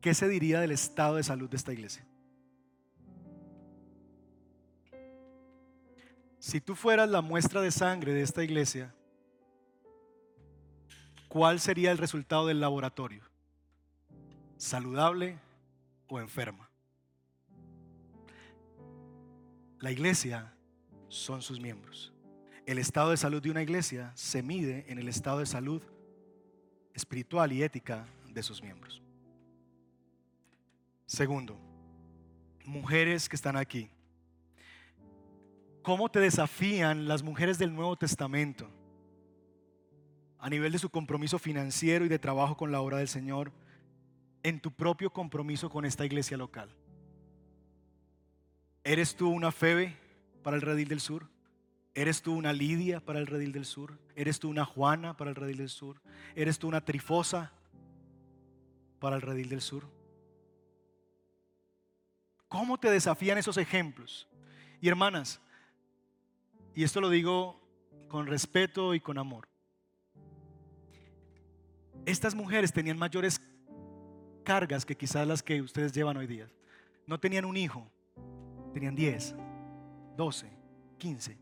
[0.00, 2.04] ¿qué se diría del estado de salud de esta iglesia?
[6.40, 8.92] Si tú fueras la muestra de sangre de esta iglesia,
[11.28, 13.22] ¿cuál sería el resultado del laboratorio?
[14.62, 15.40] Saludable
[16.06, 16.70] o enferma.
[19.80, 20.54] La iglesia
[21.08, 22.12] son sus miembros.
[22.64, 25.82] El estado de salud de una iglesia se mide en el estado de salud
[26.94, 29.02] espiritual y ética de sus miembros.
[31.06, 31.58] Segundo,
[32.64, 33.90] mujeres que están aquí.
[35.82, 38.70] ¿Cómo te desafían las mujeres del Nuevo Testamento
[40.38, 43.50] a nivel de su compromiso financiero y de trabajo con la obra del Señor
[44.42, 46.74] en tu propio compromiso con esta iglesia local.
[48.84, 49.96] ¿Eres tú una Febe
[50.42, 51.28] para el Redil del Sur?
[51.94, 53.98] ¿Eres tú una Lidia para el Redil del Sur?
[54.16, 56.00] ¿Eres tú una Juana para el Redil del Sur?
[56.34, 57.52] ¿Eres tú una Trifosa
[58.98, 59.84] para el Redil del Sur?
[62.48, 64.28] ¿Cómo te desafían esos ejemplos?
[64.80, 65.40] Y hermanas,
[66.74, 67.60] y esto lo digo
[68.08, 69.48] con respeto y con amor,
[72.04, 73.40] estas mujeres tenían mayores
[74.42, 76.48] cargas que quizás las que ustedes llevan hoy día.
[77.06, 77.86] No tenían un hijo,
[78.72, 79.34] tenían 10,
[80.16, 80.46] 12,
[80.98, 81.38] 15.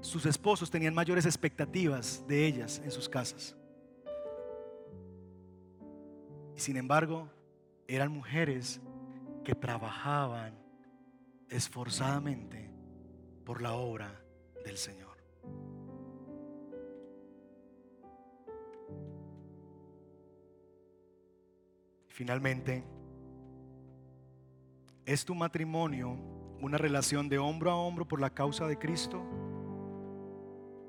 [0.00, 3.56] Sus esposos tenían mayores expectativas de ellas en sus casas.
[6.56, 7.28] Y sin embargo,
[7.86, 8.80] eran mujeres
[9.44, 10.54] que trabajaban
[11.48, 12.70] esforzadamente
[13.44, 14.20] por la obra
[14.64, 15.11] del Señor.
[22.12, 22.84] Finalmente,
[25.06, 26.10] ¿es tu matrimonio
[26.60, 29.24] una relación de hombro a hombro por la causa de Cristo?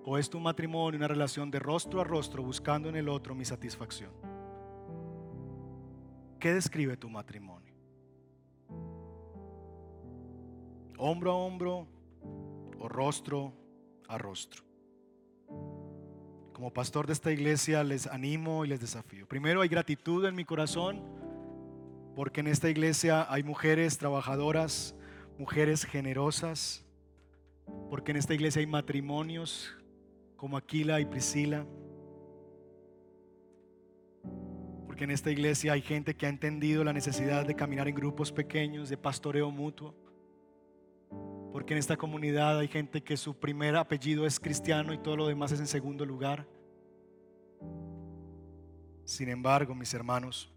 [0.03, 3.45] ¿O es tu matrimonio una relación de rostro a rostro buscando en el otro mi
[3.45, 4.11] satisfacción?
[6.41, 7.73] ¿Qué describe tu matrimonio?
[10.97, 11.87] ¿Hombro a hombro
[12.79, 13.53] o rostro
[14.09, 14.72] a rostro?
[16.53, 19.27] Como pastor de esta iglesia les animo y les desafío.
[19.27, 21.01] Primero hay gratitud en mi corazón
[22.15, 24.95] porque en esta iglesia hay mujeres trabajadoras,
[25.39, 26.85] mujeres generosas,
[27.89, 29.75] porque en esta iglesia hay matrimonios
[30.35, 31.65] como Aquila y Priscila,
[34.85, 38.31] porque en esta iglesia hay gente que ha entendido la necesidad de caminar en grupos
[38.31, 39.95] pequeños, de pastoreo mutuo,
[41.53, 45.27] porque en esta comunidad hay gente que su primer apellido es cristiano y todo lo
[45.27, 46.47] demás es en segundo lugar.
[49.05, 50.51] Sin embargo, mis hermanos,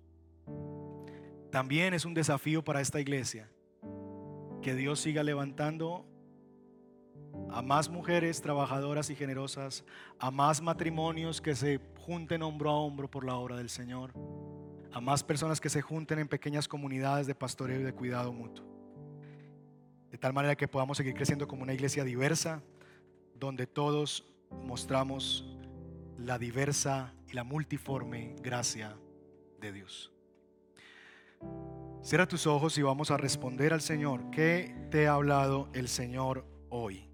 [1.51, 3.51] también es un desafío para esta iglesia
[4.63, 6.07] que Dios siga levantando
[7.51, 9.85] a más mujeres trabajadoras y generosas,
[10.19, 14.15] a más matrimonios que se junten hombro a hombro por la obra del Señor,
[14.95, 18.76] a más personas que se junten en pequeñas comunidades de pastoreo y de cuidado mutuo.
[20.11, 22.63] De tal manera que podamos seguir creciendo como una iglesia diversa,
[23.35, 24.25] donde todos
[24.65, 25.45] mostramos
[26.19, 28.97] la diversa y la multiforme gracia
[29.61, 30.13] de Dios.
[32.03, 34.31] Cierra tus ojos y vamos a responder al Señor.
[34.31, 37.09] ¿Qué te ha hablado el Señor hoy?